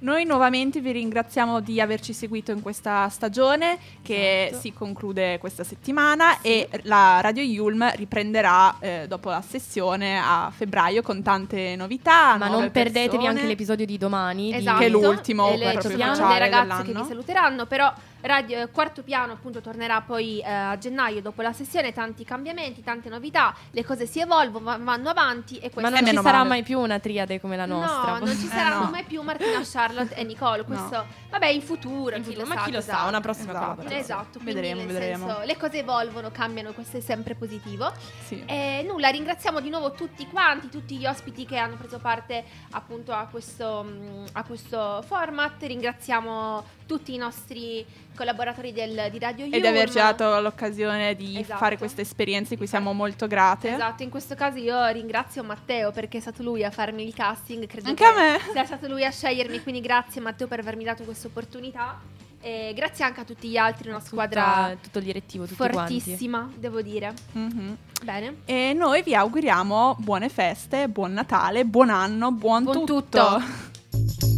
Noi 0.00 0.24
nuovamente 0.24 0.80
vi 0.80 0.92
ringraziamo 0.92 1.58
di 1.58 1.80
averci 1.80 2.12
seguito 2.12 2.52
in 2.52 2.62
questa 2.62 3.08
stagione 3.08 3.78
che 4.02 4.44
Esatto. 4.46 4.60
si 4.62 4.72
conclude 4.72 5.38
questa 5.38 5.64
settimana 5.64 6.40
e 6.40 6.68
la 6.82 7.20
Radio 7.20 7.42
Yulm 7.42 7.90
riprenderà 7.96 8.76
eh, 8.78 9.06
dopo 9.08 9.28
la 9.30 9.42
sessione 9.42 10.16
a 10.16 10.52
febbraio 10.54 11.02
con 11.02 11.20
tante 11.22 11.74
novità. 11.74 12.36
Ma 12.36 12.46
non 12.46 12.70
perdetevi 12.70 13.08
persone. 13.08 13.28
anche 13.28 13.46
l'episodio 13.46 13.86
di 13.86 13.98
domani. 13.98 14.50
di- 14.52 14.56
Esatto. 14.58 14.78
Che 14.78 14.86
è 14.86 14.88
l'ultimo 14.88 15.48
E 15.50 15.56
le, 15.56 15.74
ufficiale 15.76 15.98
le 15.98 16.38
ragazze 16.38 16.76
che 16.76 16.82
dell'anno. 16.84 17.02
vi 17.02 17.08
saluteranno, 17.08 17.66
però 17.66 17.92
Radio, 18.20 18.60
eh, 18.62 18.70
quarto 18.70 19.02
piano 19.02 19.32
appunto 19.34 19.60
tornerà 19.60 20.00
poi 20.00 20.40
eh, 20.40 20.50
a 20.50 20.76
gennaio 20.76 21.22
dopo 21.22 21.40
la 21.42 21.52
sessione, 21.52 21.92
tanti 21.92 22.24
cambiamenti, 22.24 22.82
tante 22.82 23.08
novità, 23.08 23.54
le 23.70 23.84
cose 23.84 24.06
si 24.06 24.18
evolvono, 24.20 24.64
va- 24.64 24.76
vanno 24.78 25.08
avanti 25.08 25.56
e 25.58 25.70
questo 25.70 25.80
Ma 25.82 25.90
non 26.00 26.08
ci 26.08 26.16
sarà 26.16 26.38
male. 26.38 26.48
mai 26.48 26.62
più 26.64 26.80
una 26.80 26.98
triade 26.98 27.40
come 27.40 27.56
la 27.56 27.66
nostra. 27.66 28.18
No, 28.18 28.24
non 28.26 28.36
ci 28.36 28.46
Eh, 28.46 28.48
saranno 28.48 28.84
no. 28.86 28.90
mai 28.90 29.04
più 29.04 29.22
Martina 29.22 29.60
Charlotte 29.64 30.14
e 30.14 30.24
Nicole. 30.24 30.64
Questo, 30.64 31.06
vabbè, 31.30 31.46
in 31.46 31.62
futuro. 31.62 32.16
In 32.16 32.22
chi 32.22 32.30
futuro, 32.32 32.46
lo 32.48 32.48
ma 32.54 32.58
sa 32.60 32.64
chi 32.66 32.72
lo 32.72 32.80
sa, 32.80 33.04
una 33.04 33.20
prossima 33.20 33.50
Esatto. 33.50 33.64
collaborazione. 33.64 34.02
Esatto, 34.02 34.38
quindi 34.40 34.52
Vedremo, 34.54 34.80
nel 34.80 34.86
vedremo. 34.92 35.26
senso, 35.28 35.42
le 35.44 35.56
cose 35.56 35.78
evolvono, 35.78 36.30
cambiano, 36.32 36.72
questo 36.72 36.96
è 36.96 37.00
sempre 37.00 37.34
positivo. 37.36 37.92
Sì. 38.24 38.42
E 38.46 38.84
nulla, 38.86 39.08
ringraziamo 39.10 39.60
di 39.60 39.70
nuovo 39.70 39.92
tutti 39.92 40.26
quanti, 40.26 40.68
tutti 40.68 40.96
gli 40.96 41.06
ospiti 41.06 41.46
che 41.46 41.56
hanno 41.56 41.76
preso 41.76 41.98
parte 41.98 42.44
appunto 42.72 43.12
a 43.12 43.26
questo, 43.30 43.84
mm, 43.88 44.24
a 44.32 44.42
questo 44.42 45.02
format. 45.06 45.62
Ringraziamo 45.62 46.64
tutti 46.86 47.14
i 47.14 47.18
nostri 47.18 47.84
collaboratori 48.18 48.72
del- 48.72 49.08
di 49.10 49.18
Radio 49.18 49.44
E 49.44 49.48
Yulm. 49.48 49.60
di 49.60 49.66
averci 49.66 49.94
dato 49.96 50.40
l'occasione 50.40 51.14
di 51.14 51.38
Esatto. 51.38 51.58
fare 51.58 51.78
queste 51.78 52.02
esperienze 52.02 52.50
di 52.50 52.56
cui 52.56 52.66
siamo 52.66 52.92
molto 52.92 53.26
grate. 53.26 53.72
Esatto, 53.72 54.02
in 54.02 54.10
questo 54.10 54.34
caso 54.34 54.58
io 54.58 54.84
ringrazio 54.88 55.42
Matteo 55.44 55.92
perché 55.92 56.18
è 56.18 56.20
stato 56.20 56.42
lui 56.42 56.64
a 56.64 56.70
farmi 56.70 57.06
il 57.06 57.14
casting. 57.14 57.66
Credo 57.66 57.88
Anche 57.90 58.02
che 58.04 58.10
a 58.10 58.14
me. 58.14 58.38
sia 58.52 58.64
stato 58.64 58.88
lui 58.88 59.04
a 59.04 59.10
scegliermi, 59.10 59.62
quindi 59.62 59.80
grazie 59.80 60.20
Matteo 60.20 60.46
per 60.48 60.58
avermi 60.58 60.82
dato 60.84 61.04
questa 61.04 61.28
opportunità. 61.28 62.00
E 62.40 62.72
grazie 62.74 63.04
anche 63.04 63.20
a 63.20 63.24
tutti 63.24 63.48
gli 63.48 63.56
altri, 63.56 63.88
una 63.88 63.98
squadra 64.00 64.68
Tutta- 64.70 64.76
tutto 64.82 64.98
il 64.98 65.04
direttivo, 65.04 65.46
fortissima, 65.46 66.48
devo 66.54 66.82
dire. 66.82 67.12
Mhm. 67.32 67.76
Bene. 68.04 68.36
E 68.44 68.72
noi 68.76 69.02
vi 69.02 69.14
auguriamo 69.14 69.96
buone 69.98 70.28
feste, 70.28 70.88
buon 70.88 71.12
Natale, 71.14 71.64
buon 71.64 71.90
anno, 71.90 72.30
buon, 72.30 72.62
Buon 72.62 72.84
tutto. 72.86 73.00
tutto. 73.00 74.36